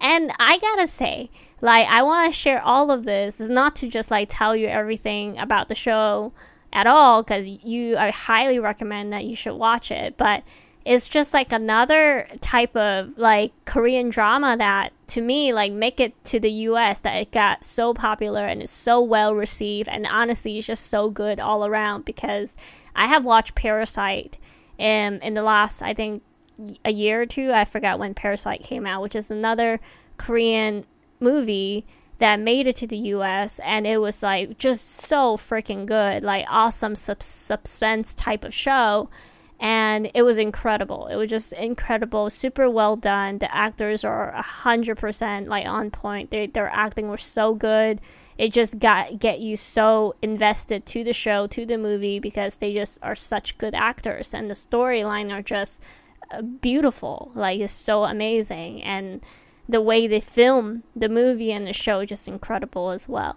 And 0.00 0.32
i 0.38 0.58
gotta 0.58 0.86
say 0.86 1.30
like 1.60 1.86
i 1.88 2.02
want 2.02 2.32
to 2.32 2.38
share 2.38 2.62
all 2.62 2.90
of 2.90 3.04
this 3.04 3.40
is 3.40 3.48
not 3.48 3.74
to 3.76 3.88
just 3.88 4.10
like 4.10 4.28
tell 4.30 4.54
you 4.54 4.66
everything 4.68 5.38
about 5.38 5.68
the 5.68 5.74
show 5.74 6.32
at 6.72 6.86
all 6.86 7.22
because 7.22 7.46
you 7.48 7.96
i 7.96 8.10
highly 8.10 8.58
recommend 8.58 9.12
that 9.12 9.24
you 9.24 9.34
should 9.34 9.54
watch 9.54 9.90
it 9.90 10.16
but 10.16 10.42
it's 10.88 11.06
just 11.06 11.34
like 11.34 11.52
another 11.52 12.26
type 12.40 12.74
of 12.74 13.18
like 13.18 13.52
Korean 13.66 14.08
drama 14.08 14.56
that 14.56 14.94
to 15.08 15.20
me 15.20 15.52
like 15.52 15.70
make 15.70 16.00
it 16.00 16.24
to 16.24 16.40
the 16.40 16.50
US 16.50 17.00
that 17.00 17.14
it 17.16 17.30
got 17.30 17.62
so 17.62 17.92
popular 17.92 18.46
and 18.46 18.62
it's 18.62 18.72
so 18.72 18.98
well 18.98 19.34
received. 19.34 19.90
And 19.90 20.06
honestly 20.06 20.56
it's 20.56 20.66
just 20.66 20.86
so 20.86 21.10
good 21.10 21.40
all 21.40 21.66
around 21.66 22.06
because 22.06 22.56
I 22.96 23.06
have 23.06 23.26
watched 23.26 23.54
Parasite 23.54 24.38
in 24.78 25.20
in 25.20 25.34
the 25.34 25.42
last 25.42 25.82
I 25.82 25.92
think 25.92 26.22
a 26.86 26.90
year 26.90 27.20
or 27.20 27.26
two. 27.26 27.52
I 27.52 27.66
forgot 27.66 27.98
when 27.98 28.14
Parasite 28.14 28.62
came 28.62 28.86
out 28.86 29.02
which 29.02 29.14
is 29.14 29.30
another 29.30 29.80
Korean 30.16 30.86
movie 31.20 31.84
that 32.16 32.40
made 32.40 32.66
it 32.66 32.76
to 32.76 32.86
the 32.86 32.96
US 32.96 33.58
and 33.58 33.86
it 33.86 34.00
was 34.00 34.22
like 34.22 34.56
just 34.56 34.88
so 34.88 35.36
freaking 35.36 35.84
good. 35.84 36.22
Like 36.22 36.46
awesome 36.48 36.96
sub- 36.96 37.22
suspense 37.22 38.14
type 38.14 38.42
of 38.42 38.54
show 38.54 39.10
and 39.60 40.10
it 40.14 40.22
was 40.22 40.38
incredible. 40.38 41.08
It 41.08 41.16
was 41.16 41.30
just 41.30 41.52
incredible, 41.52 42.30
super 42.30 42.70
well 42.70 42.94
done. 42.96 43.38
The 43.38 43.52
actors 43.54 44.04
are 44.04 44.32
hundred 44.32 44.98
percent 44.98 45.48
like 45.48 45.66
on 45.66 45.90
point. 45.90 46.30
They, 46.30 46.46
their 46.46 46.68
acting 46.68 47.08
was 47.08 47.24
so 47.24 47.54
good. 47.54 48.00
It 48.36 48.52
just 48.52 48.78
got 48.78 49.18
get 49.18 49.40
you 49.40 49.56
so 49.56 50.14
invested 50.22 50.86
to 50.86 51.02
the 51.02 51.12
show, 51.12 51.48
to 51.48 51.66
the 51.66 51.76
movie 51.76 52.20
because 52.20 52.56
they 52.56 52.72
just 52.72 52.98
are 53.02 53.16
such 53.16 53.58
good 53.58 53.74
actors, 53.74 54.32
and 54.32 54.48
the 54.48 54.54
storyline 54.54 55.32
are 55.32 55.42
just 55.42 55.82
uh, 56.30 56.42
beautiful. 56.42 57.32
Like 57.34 57.58
it's 57.60 57.72
so 57.72 58.04
amazing, 58.04 58.82
and 58.84 59.24
the 59.68 59.82
way 59.82 60.06
they 60.06 60.20
film 60.20 60.84
the 60.94 61.08
movie 61.08 61.52
and 61.52 61.66
the 61.66 61.72
show 61.72 62.04
just 62.04 62.28
incredible 62.28 62.90
as 62.90 63.08
well. 63.08 63.36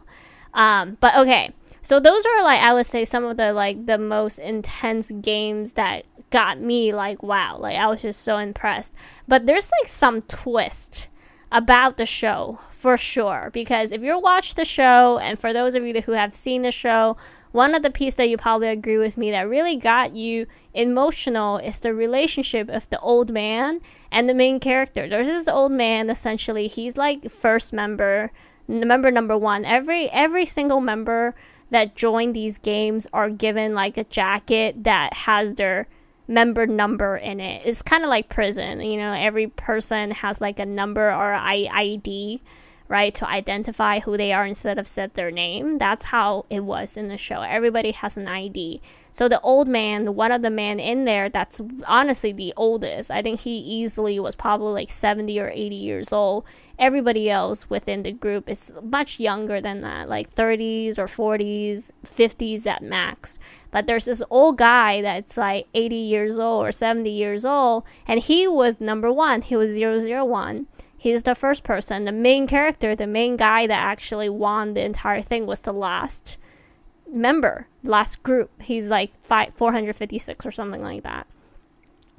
Um, 0.53 0.97
but 0.99 1.15
okay, 1.17 1.51
so 1.81 1.99
those 1.99 2.25
are 2.25 2.43
like 2.43 2.61
I 2.61 2.73
would 2.73 2.85
say 2.85 3.05
some 3.05 3.25
of 3.25 3.37
the 3.37 3.53
like 3.53 3.85
the 3.85 3.97
most 3.97 4.39
intense 4.39 5.11
games 5.21 5.73
that 5.73 6.05
got 6.29 6.59
me 6.59 6.93
like 6.93 7.21
wow, 7.23 7.57
like 7.57 7.77
I 7.77 7.87
was 7.87 8.01
just 8.01 8.21
so 8.21 8.37
impressed. 8.37 8.93
But 9.27 9.45
there's 9.45 9.69
like 9.81 9.89
some 9.89 10.21
twist 10.23 11.07
about 11.51 11.97
the 11.97 12.05
show 12.05 12.59
for 12.71 12.95
sure 12.95 13.49
because 13.51 13.91
if 13.91 14.01
you 14.01 14.17
watch 14.17 14.55
the 14.55 14.63
show 14.63 15.19
and 15.21 15.37
for 15.37 15.51
those 15.51 15.75
of 15.75 15.83
you 15.83 16.01
who 16.01 16.13
have 16.13 16.33
seen 16.33 16.61
the 16.61 16.71
show 16.71 17.17
one 17.51 17.75
of 17.75 17.83
the 17.83 17.89
pieces 17.89 18.15
that 18.15 18.29
you 18.29 18.37
probably 18.37 18.69
agree 18.69 18.97
with 18.97 19.17
me 19.17 19.31
that 19.31 19.49
really 19.49 19.75
got 19.75 20.13
you 20.13 20.47
emotional 20.73 21.57
is 21.57 21.79
the 21.79 21.93
relationship 21.93 22.69
of 22.69 22.89
the 22.89 22.99
old 22.99 23.31
man 23.31 23.81
and 24.11 24.29
the 24.29 24.33
main 24.33 24.59
character. 24.59 25.07
There's 25.09 25.27
this 25.27 25.49
old 25.49 25.71
man 25.71 26.09
essentially. 26.09 26.67
He's 26.67 26.95
like 26.95 27.29
first 27.29 27.73
member, 27.73 28.31
member 28.67 29.11
number 29.11 29.37
one. 29.37 29.65
Every 29.65 30.09
every 30.11 30.45
single 30.45 30.79
member 30.79 31.35
that 31.71 31.95
join 31.95 32.33
these 32.33 32.57
games 32.59 33.07
are 33.11 33.29
given 33.29 33.73
like 33.73 33.97
a 33.97 34.03
jacket 34.03 34.83
that 34.83 35.13
has 35.13 35.55
their 35.55 35.87
member 36.27 36.67
number 36.67 37.17
in 37.17 37.39
it. 37.39 37.63
It's 37.65 37.81
kind 37.81 38.03
of 38.03 38.09
like 38.09 38.29
prison, 38.29 38.81
you 38.81 38.97
know, 38.97 39.13
every 39.13 39.47
person 39.47 40.11
has 40.11 40.39
like 40.39 40.59
a 40.59 40.65
number 40.65 41.09
or 41.09 41.33
ID 41.33 42.41
right, 42.91 43.13
to 43.15 43.27
identify 43.27 43.99
who 44.01 44.17
they 44.17 44.33
are 44.33 44.45
instead 44.45 44.77
of 44.77 44.85
said 44.85 45.13
their 45.13 45.31
name. 45.31 45.77
That's 45.77 46.05
how 46.05 46.45
it 46.49 46.59
was 46.59 46.97
in 46.97 47.07
the 47.07 47.17
show. 47.17 47.41
Everybody 47.41 47.91
has 47.91 48.17
an 48.17 48.27
ID. 48.27 48.81
So 49.13 49.29
the 49.29 49.39
old 49.39 49.69
man, 49.69 50.13
one 50.13 50.33
of 50.33 50.41
the 50.41 50.49
men 50.49 50.77
in 50.77 51.05
there, 51.05 51.29
that's 51.29 51.61
honestly 51.87 52.33
the 52.33 52.53
oldest. 52.57 53.09
I 53.09 53.21
think 53.21 53.39
he 53.39 53.57
easily 53.57 54.19
was 54.19 54.35
probably 54.35 54.73
like 54.73 54.89
70 54.89 55.39
or 55.39 55.49
80 55.53 55.73
years 55.73 56.11
old. 56.11 56.43
Everybody 56.77 57.29
else 57.29 57.69
within 57.69 58.03
the 58.03 58.11
group 58.11 58.49
is 58.49 58.73
much 58.83 59.21
younger 59.21 59.61
than 59.61 59.79
that, 59.81 60.09
like 60.09 60.29
30s 60.29 60.97
or 60.97 61.05
40s, 61.05 61.91
50s 62.05 62.67
at 62.67 62.83
max. 62.83 63.39
But 63.71 63.87
there's 63.87 64.05
this 64.05 64.21
old 64.29 64.57
guy 64.57 65.01
that's 65.01 65.37
like 65.37 65.67
80 65.73 65.95
years 65.95 66.37
old 66.37 66.65
or 66.65 66.73
70 66.73 67.09
years 67.09 67.45
old, 67.45 67.85
and 68.05 68.19
he 68.19 68.49
was 68.49 68.81
number 68.81 69.13
one. 69.13 69.43
He 69.43 69.55
was 69.55 69.77
001 69.77 70.67
he's 71.01 71.23
the 71.23 71.33
first 71.33 71.63
person. 71.63 72.05
The 72.05 72.11
main 72.11 72.45
character, 72.45 72.95
the 72.95 73.07
main 73.07 73.35
guy 73.35 73.65
that 73.65 73.83
actually 73.83 74.29
won 74.29 74.75
the 74.75 74.85
entire 74.85 75.23
thing 75.23 75.47
was 75.47 75.61
the 75.61 75.73
last 75.73 76.37
member, 77.11 77.65
last 77.81 78.21
group. 78.21 78.51
He's 78.61 78.91
like 78.91 79.11
five, 79.19 79.55
456 79.55 80.45
or 80.45 80.51
something 80.51 80.83
like 80.83 81.01
that. 81.01 81.25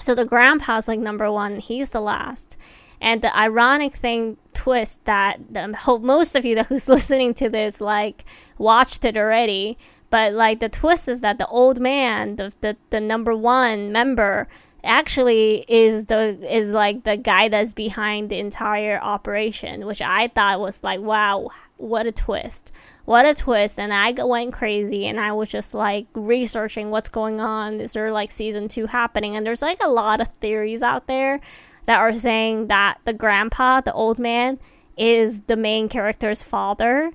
So 0.01 0.17
the 0.17 0.25
grandpa's 0.25 0.89
like 0.89 0.99
number 0.99 1.31
one, 1.31 1.61
he's 1.61 1.91
the 1.91 2.01
last. 2.01 2.57
And 3.01 3.23
the 3.23 3.37
ironic 3.37 3.93
thing 3.93 4.37
twist 4.53 5.05
that 5.05 5.39
um, 5.55 5.75
hope 5.75 6.03
most 6.03 6.35
of 6.35 6.45
you 6.45 6.55
that 6.57 6.67
who's 6.67 6.89
listening 6.89 7.35
to 7.35 7.49
this 7.49 7.81
like 7.81 8.25
watched 8.59 9.05
it 9.05 9.17
already, 9.17 9.79
but 10.11 10.33
like 10.33 10.59
the 10.59 10.69
twist 10.69 11.09
is 11.09 11.21
that 11.21 11.39
the 11.39 11.47
old 11.47 11.79
man, 11.79 12.35
the 12.35 12.53
the, 12.61 12.77
the 12.91 13.01
number 13.01 13.37
one 13.37 13.93
member, 13.93 14.49
actually 14.85 15.65
is 15.69 16.07
the 16.07 16.39
is 16.55 16.71
like 16.71 17.05
the 17.05 17.17
guy 17.17 17.49
that's 17.49 17.73
behind 17.73 18.31
the 18.31 18.39
entire 18.39 18.99
operation 19.01 19.87
which 19.87 20.03
i 20.03 20.27
thought 20.29 20.61
was 20.61 20.83
like 20.83 21.01
wow 21.01 21.49
what 21.83 22.07
a 22.07 22.13
twist. 22.13 22.71
What 23.05 23.27
a 23.27 23.35
twist. 23.35 23.79
And 23.79 23.93
i 23.93 24.13
went 24.13 24.53
crazy 24.53 25.07
and 25.07 25.19
i 25.19 25.33
was 25.33 25.49
just 25.49 25.75
like 25.75 26.07
researching 26.15 26.91
what's 26.91 27.09
going 27.09 27.41
on. 27.41 27.81
Is 27.81 27.93
there 27.93 28.13
like 28.13 28.31
season 28.31 28.69
two 28.69 28.87
happening? 28.87 29.37
And 29.37 29.45
there's 29.45 29.63
like 29.63 29.83
a 29.83 29.89
lot 29.89 30.21
of 30.21 30.29
theories 30.29 30.83
out 30.83 31.09
there 31.09 31.41
that 31.85 31.99
are 31.99 32.15
saying 32.15 32.69
that 32.69 33.01
the 33.05 33.13
grandpa 33.13 33.81
the 33.81 33.93
old 33.93 34.19
man 34.19 34.61
is 34.97 35.41
the 35.43 35.57
main 35.57 35.89
character's 35.89 36.43
father 36.43 37.13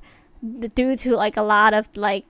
due 0.76 0.96
to 0.98 1.16
like 1.16 1.38
a 1.38 1.42
lot 1.42 1.74
of 1.74 1.88
like 1.96 2.26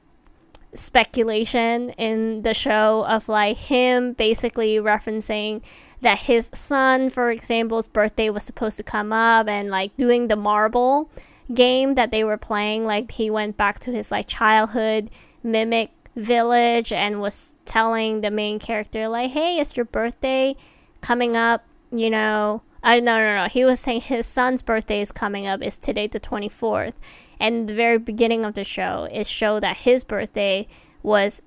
speculation 0.74 1.92
in 1.92 2.42
the 2.42 2.54
show 2.54 3.06
of 3.08 3.30
like 3.30 3.58
him 3.58 4.14
basically 4.14 4.76
referencing 4.76 5.62
that 6.02 6.20
his 6.20 6.50
son, 6.54 7.10
for 7.10 7.32
example's 7.32 7.88
birthday 7.88 8.30
was 8.30 8.44
supposed 8.44 8.78
to 8.78 8.84
come 8.84 9.12
up 9.12 9.48
and 9.48 9.70
like 9.70 9.96
doing 9.98 10.28
the 10.28 10.36
marble 10.36 11.10
game 11.54 11.96
that 11.96 12.12
they 12.12 12.24
were 12.24 12.38
playing. 12.38 12.86
Like 12.86 13.12
he 13.12 13.30
went 13.30 13.58
back 13.58 13.80
to 13.80 13.92
his 13.92 14.12
like 14.12 14.28
childhood 14.28 15.10
mimic 15.44 15.92
village 16.16 16.92
and 16.92 17.22
was 17.22 17.54
telling 17.66 18.22
the 18.22 18.32
main 18.32 18.60
character 18.60 19.08
like, 19.08 19.32
"Hey, 19.32 19.60
it's 19.60 19.76
your 19.76 19.86
birthday 19.86 20.56
coming 21.02 21.36
up," 21.36 21.64
you 21.92 22.10
know. 22.10 22.62
Uh, 22.88 23.02
no, 23.02 23.18
no, 23.18 23.36
no. 23.36 23.50
He 23.50 23.66
was 23.66 23.82
saying 23.82 24.00
his 24.00 24.26
son's 24.26 24.62
birthday 24.62 25.02
is 25.02 25.12
coming 25.12 25.46
up. 25.46 25.62
It's 25.62 25.76
today, 25.76 26.08
the 26.08 26.22
24th. 26.22 26.94
And 27.38 27.68
the 27.68 27.74
very 27.74 27.98
beginning 27.98 28.46
of 28.46 28.54
the 28.54 28.64
show, 28.64 29.10
it 29.12 29.28
showed 29.28 29.62
that 29.64 29.80
his 29.80 30.06
birthday 30.06 30.70
was 31.04 31.42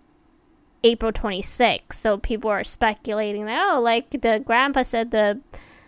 April 0.84 1.12
26th. 1.12 1.94
So 1.94 2.18
people 2.18 2.50
are 2.50 2.62
speculating 2.62 3.46
that, 3.46 3.72
oh, 3.72 3.80
like 3.80 4.10
the 4.10 4.42
grandpa 4.44 4.82
said 4.82 5.12
the 5.12 5.40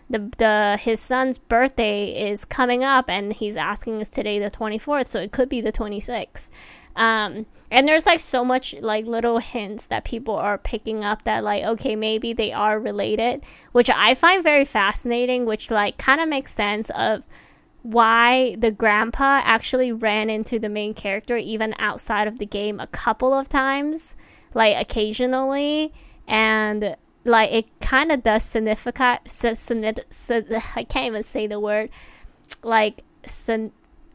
the, 0.09 0.31
the 0.37 0.77
his 0.81 0.99
son's 0.99 1.37
birthday 1.37 2.29
is 2.29 2.45
coming 2.45 2.83
up 2.83 3.09
and 3.09 3.33
he's 3.33 3.55
asking 3.55 4.01
us 4.01 4.09
today 4.09 4.39
the 4.39 4.51
24th 4.51 5.07
so 5.07 5.19
it 5.19 5.31
could 5.31 5.49
be 5.49 5.61
the 5.61 5.71
26th 5.71 6.49
um, 6.95 7.45
and 7.71 7.87
there's 7.87 8.05
like 8.05 8.19
so 8.19 8.45
much 8.45 8.75
like 8.81 9.05
little 9.05 9.39
hints 9.39 9.87
that 9.87 10.03
people 10.03 10.35
are 10.35 10.57
picking 10.57 11.03
up 11.03 11.23
that 11.23 11.43
like 11.43 11.63
okay 11.63 11.95
maybe 11.95 12.33
they 12.33 12.51
are 12.51 12.79
related 12.79 13.43
which 13.71 13.89
i 13.89 14.13
find 14.13 14.43
very 14.43 14.65
fascinating 14.65 15.45
which 15.45 15.71
like 15.71 15.97
kind 15.97 16.21
of 16.21 16.27
makes 16.29 16.53
sense 16.53 16.89
of 16.91 17.25
why 17.81 18.55
the 18.59 18.71
grandpa 18.71 19.41
actually 19.43 19.91
ran 19.91 20.29
into 20.29 20.57
the 20.59 20.69
main 20.69 20.93
character 20.93 21.35
even 21.35 21.73
outside 21.79 22.27
of 22.27 22.37
the 22.39 22.45
game 22.45 22.79
a 22.79 22.87
couple 22.87 23.33
of 23.33 23.49
times 23.49 24.15
like 24.53 24.79
occasionally. 24.79 25.93
And 26.27 26.95
like 27.25 27.51
it 27.51 27.65
kind 27.79 28.11
of 28.11 28.23
does 28.23 28.43
signify 28.43 28.91
i 30.75 30.83
can't 30.83 31.07
even 31.07 31.23
say 31.23 31.47
the 31.47 31.59
word 31.59 31.89
like 32.63 33.03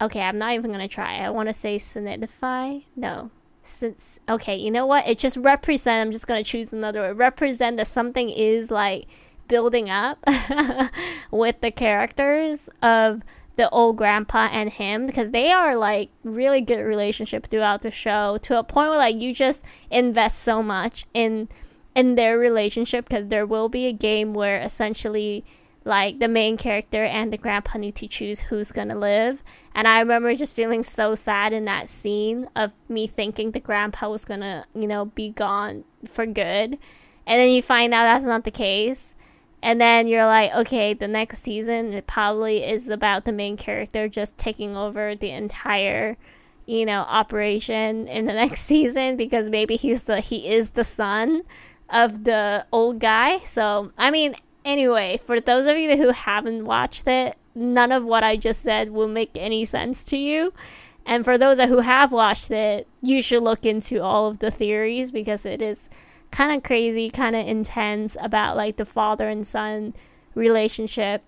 okay 0.00 0.20
i'm 0.20 0.36
not 0.36 0.52
even 0.52 0.70
gonna 0.70 0.88
try. 0.88 1.18
I 1.18 1.30
want 1.30 1.48
to 1.48 1.52
say 1.52 1.78
signify 1.78 2.78
no. 2.96 3.30
Since 3.62 4.18
okay 4.28 4.56
you 4.56 4.70
know 4.70 4.86
what? 4.86 5.06
It 5.06 5.18
just 5.18 5.36
represent 5.36 6.06
i'm 6.06 6.12
just 6.12 6.26
gonna 6.26 6.44
choose 6.44 6.72
another 6.72 7.00
word. 7.00 7.18
Represent 7.18 7.76
that 7.78 7.86
something 7.86 8.30
is 8.30 8.70
like 8.70 9.06
building 9.48 9.90
up 9.90 10.22
with 11.30 11.60
the 11.60 11.70
characters 11.70 12.68
of 12.82 13.22
the 13.56 13.68
old 13.70 13.96
grandpa 13.96 14.48
and 14.52 14.70
him 14.70 15.04
because 15.04 15.32
they 15.32 15.50
are 15.50 15.74
like 15.74 16.10
really 16.22 16.60
good 16.60 16.82
relationship 16.82 17.46
throughout 17.46 17.82
the 17.82 17.90
show 17.90 18.38
to 18.40 18.56
a 18.58 18.62
point 18.62 18.90
where 18.90 18.98
like 18.98 19.16
you 19.16 19.34
just 19.34 19.64
invest 19.90 20.38
so 20.38 20.62
much 20.62 21.06
in 21.12 21.48
in 21.94 22.14
their 22.14 22.38
relationship 22.38 23.08
because 23.08 23.26
there 23.26 23.46
will 23.46 23.68
be 23.68 23.86
a 23.86 23.92
game 23.92 24.34
where 24.34 24.60
essentially 24.60 25.44
like 25.84 26.18
the 26.18 26.28
main 26.28 26.56
character 26.56 27.04
and 27.04 27.32
the 27.32 27.38
grandpa 27.38 27.78
need 27.78 27.94
to 27.94 28.06
choose 28.06 28.40
who's 28.40 28.70
gonna 28.70 28.94
live. 28.94 29.42
And 29.74 29.88
i 29.88 29.98
remember 30.00 30.34
just 30.34 30.54
feeling 30.54 30.84
so 30.84 31.14
sad 31.14 31.52
in 31.52 31.64
that 31.64 31.88
scene 31.88 32.48
of 32.54 32.72
me 32.88 33.06
thinking 33.06 33.50
the 33.50 33.60
grandpa 33.60 34.10
was 34.10 34.24
gonna 34.24 34.66
you 34.74 34.86
know 34.86 35.06
be 35.06 35.30
gone 35.30 35.84
for 36.06 36.26
good. 36.26 36.78
And 37.26 37.40
then 37.40 37.50
you 37.50 37.62
find 37.62 37.92
out 37.92 38.04
that's 38.04 38.24
not 38.24 38.44
the 38.44 38.50
case. 38.50 39.14
And 39.60 39.80
then 39.80 40.06
you're 40.06 40.24
like, 40.24 40.54
okay, 40.54 40.94
the 40.94 41.08
next 41.08 41.42
season 41.42 41.92
it 41.92 42.06
probably 42.06 42.62
is 42.64 42.88
about 42.90 43.24
the 43.24 43.32
main 43.32 43.56
character 43.56 44.08
just 44.08 44.38
taking 44.38 44.76
over 44.76 45.16
the 45.16 45.30
entire, 45.30 46.16
you 46.66 46.86
know, 46.86 47.00
operation 47.00 48.06
in 48.08 48.26
the 48.26 48.32
next 48.42 48.62
season 48.62 49.16
because 49.16 49.48
maybe 49.48 49.76
he's 49.76 50.04
the 50.04 50.20
he 50.20 50.48
is 50.48 50.70
the 50.70 50.84
son 50.84 51.42
of 51.90 52.24
the 52.24 52.66
old 52.72 52.98
guy. 52.98 53.38
So 53.40 53.92
I 53.96 54.10
mean, 54.10 54.34
anyway, 54.64 55.18
for 55.22 55.40
those 55.40 55.66
of 55.66 55.76
you 55.76 55.96
who 55.96 56.10
haven't 56.10 56.64
watched 56.64 57.06
it, 57.08 57.36
none 57.54 57.92
of 57.92 58.04
what 58.04 58.22
I 58.22 58.36
just 58.36 58.62
said 58.62 58.90
will 58.90 59.08
make 59.08 59.30
any 59.34 59.64
sense 59.64 60.02
to 60.04 60.16
you. 60.16 60.52
And 61.06 61.24
for 61.24 61.38
those 61.38 61.58
who 61.58 61.78
have 61.78 62.12
watched 62.12 62.50
it, 62.50 62.86
you 63.00 63.22
should 63.22 63.42
look 63.42 63.64
into 63.64 64.02
all 64.02 64.26
of 64.26 64.40
the 64.40 64.50
theories 64.50 65.10
because 65.10 65.46
it 65.46 65.62
is 65.62 65.88
kind 66.30 66.52
of 66.52 66.62
crazy, 66.62 67.08
kind 67.08 67.34
of 67.34 67.46
intense 67.46 68.16
about 68.20 68.56
like 68.56 68.76
the 68.76 68.84
father 68.84 69.28
and 69.28 69.46
son 69.46 69.94
relationship 70.34 71.22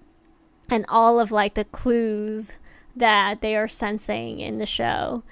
and 0.69 0.85
all 0.89 1.19
of 1.19 1.33
like 1.33 1.55
the 1.55 1.65
clues 1.65 2.59
that 2.95 3.41
they 3.41 3.57
are 3.57 3.69
sensing 3.69 4.41
in 4.41 4.59
the 4.59 4.67
show. 4.67 5.23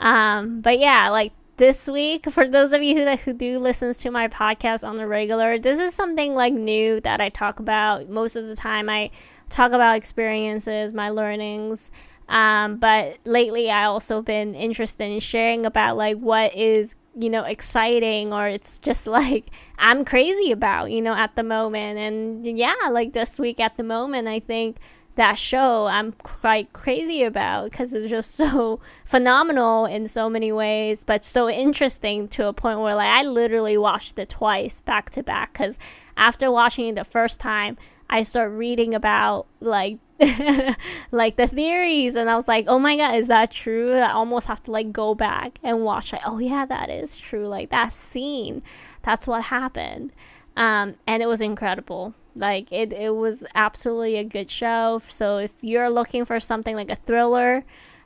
Um, 0.00 0.60
but 0.60 0.78
yeah, 0.80 1.08
like 1.08 1.32
this 1.56 1.88
week, 1.88 2.30
for 2.30 2.48
those 2.48 2.72
of 2.72 2.82
you 2.82 2.96
who, 2.96 3.16
who 3.16 3.32
do 3.32 3.58
listens 3.58 3.98
to 3.98 4.10
my 4.10 4.28
podcast 4.28 4.86
on 4.86 4.96
the 4.96 5.06
regular, 5.06 5.58
this 5.58 5.78
is 5.78 5.94
something 5.94 6.34
like 6.34 6.52
new 6.52 7.00
that 7.02 7.20
I 7.20 7.28
talk 7.28 7.60
about. 7.60 8.08
Most 8.08 8.36
of 8.36 8.46
the 8.46 8.56
time, 8.56 8.88
I 8.88 9.10
talk 9.50 9.72
about 9.72 9.96
experiences, 9.96 10.92
my 10.92 11.10
learnings. 11.10 11.90
Um, 12.28 12.76
but 12.76 13.18
lately, 13.24 13.70
I 13.70 13.84
also 13.84 14.22
been 14.22 14.54
interested 14.54 15.04
in 15.04 15.20
sharing 15.20 15.66
about 15.66 15.96
like 15.96 16.16
what 16.16 16.54
is 16.54 16.96
you 17.14 17.28
know 17.28 17.42
exciting 17.42 18.32
or 18.32 18.48
it's 18.48 18.78
just 18.78 19.06
like 19.18 19.50
i'm 19.78 20.02
crazy 20.02 20.50
about 20.50 20.90
you 20.90 21.02
know 21.02 21.12
at 21.12 21.36
the 21.36 21.42
moment 21.42 21.98
and 21.98 22.58
yeah 22.58 22.74
like 22.90 23.12
this 23.12 23.38
week 23.38 23.60
at 23.60 23.76
the 23.76 23.82
moment 23.82 24.26
i 24.26 24.40
think 24.40 24.78
that 25.16 25.38
show 25.38 25.86
i'm 25.86 26.12
quite 26.12 26.72
crazy 26.72 27.22
about 27.22 27.70
because 27.70 27.92
it's 27.92 28.08
just 28.08 28.34
so 28.34 28.80
phenomenal 29.04 29.84
in 29.84 30.06
so 30.06 30.28
many 30.28 30.50
ways 30.52 31.04
but 31.04 31.24
so 31.24 31.48
interesting 31.48 32.28
to 32.28 32.46
a 32.46 32.52
point 32.52 32.80
where 32.80 32.94
like 32.94 33.08
i 33.08 33.22
literally 33.22 33.76
watched 33.76 34.18
it 34.18 34.28
twice 34.28 34.80
back 34.80 35.10
to 35.10 35.22
back 35.22 35.52
because 35.52 35.78
after 36.16 36.50
watching 36.50 36.88
it 36.88 36.94
the 36.94 37.04
first 37.04 37.40
time 37.40 37.76
i 38.08 38.22
start 38.22 38.50
reading 38.52 38.94
about 38.94 39.46
like 39.60 39.98
like 41.10 41.36
the 41.36 41.48
theories 41.48 42.14
and 42.14 42.30
I 42.30 42.36
was 42.36 42.46
like, 42.46 42.66
"Oh 42.68 42.78
my 42.78 42.96
god, 42.96 43.16
is 43.16 43.26
that 43.28 43.50
true?" 43.50 43.92
I 43.94 44.12
almost 44.12 44.46
have 44.46 44.62
to 44.64 44.70
like 44.70 44.92
go 44.92 45.14
back 45.14 45.58
and 45.62 45.82
watch 45.82 46.12
like, 46.12 46.22
"Oh 46.24 46.38
yeah, 46.38 46.64
that 46.64 46.90
is 46.90 47.16
true." 47.16 47.46
Like 47.46 47.70
that 47.70 47.92
scene, 47.92 48.62
that's 49.02 49.26
what 49.26 49.44
happened. 49.46 50.12
Um, 50.56 50.94
and 51.06 51.22
it 51.22 51.26
was 51.26 51.40
incredible. 51.40 52.14
Like 52.34 52.72
it 52.72 52.92
it 52.92 53.14
was 53.14 53.44
absolutely 53.54 54.16
a 54.16 54.24
good 54.24 54.50
show. 54.50 55.00
So 55.08 55.38
if 55.38 55.52
you're 55.60 55.90
looking 55.90 56.24
for 56.24 56.40
something 56.40 56.76
like 56.76 56.90
a 56.90 56.96
thriller 56.96 57.64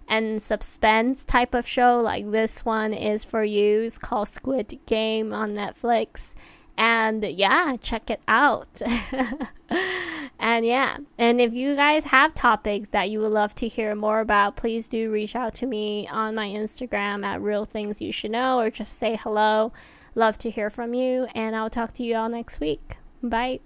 and 0.08 0.42
suspense 0.42 1.24
type 1.24 1.54
of 1.54 1.66
show, 1.66 2.00
like 2.00 2.30
this 2.30 2.64
one 2.64 2.92
is 2.92 3.24
for 3.24 3.44
you. 3.44 3.82
It's 3.82 3.98
called 3.98 4.28
Squid 4.28 4.78
Game 4.86 5.32
on 5.32 5.54
Netflix 5.54 6.34
and 6.78 7.24
yeah, 7.24 7.76
check 7.80 8.10
it 8.10 8.20
out. 8.28 8.82
and 10.38 10.66
yeah, 10.66 10.98
and 11.18 11.40
if 11.40 11.52
you 11.52 11.74
guys 11.74 12.04
have 12.04 12.34
topics 12.34 12.90
that 12.90 13.10
you 13.10 13.20
would 13.20 13.32
love 13.32 13.54
to 13.56 13.68
hear 13.68 13.94
more 13.94 14.20
about, 14.20 14.56
please 14.56 14.88
do 14.88 15.10
reach 15.10 15.34
out 15.34 15.54
to 15.54 15.66
me 15.66 16.06
on 16.08 16.34
my 16.34 16.48
Instagram 16.48 17.24
at 17.24 17.40
Real 17.40 17.64
Things 17.64 18.00
You 18.00 18.12
Should 18.12 18.32
Know 18.32 18.60
or 18.60 18.70
just 18.70 18.98
say 18.98 19.16
hello. 19.16 19.72
Love 20.14 20.38
to 20.38 20.50
hear 20.50 20.70
from 20.70 20.94
you, 20.94 21.26
and 21.34 21.54
I'll 21.54 21.70
talk 21.70 21.92
to 21.94 22.02
you 22.02 22.16
all 22.16 22.28
next 22.28 22.60
week. 22.60 22.96
Bye. 23.22 23.60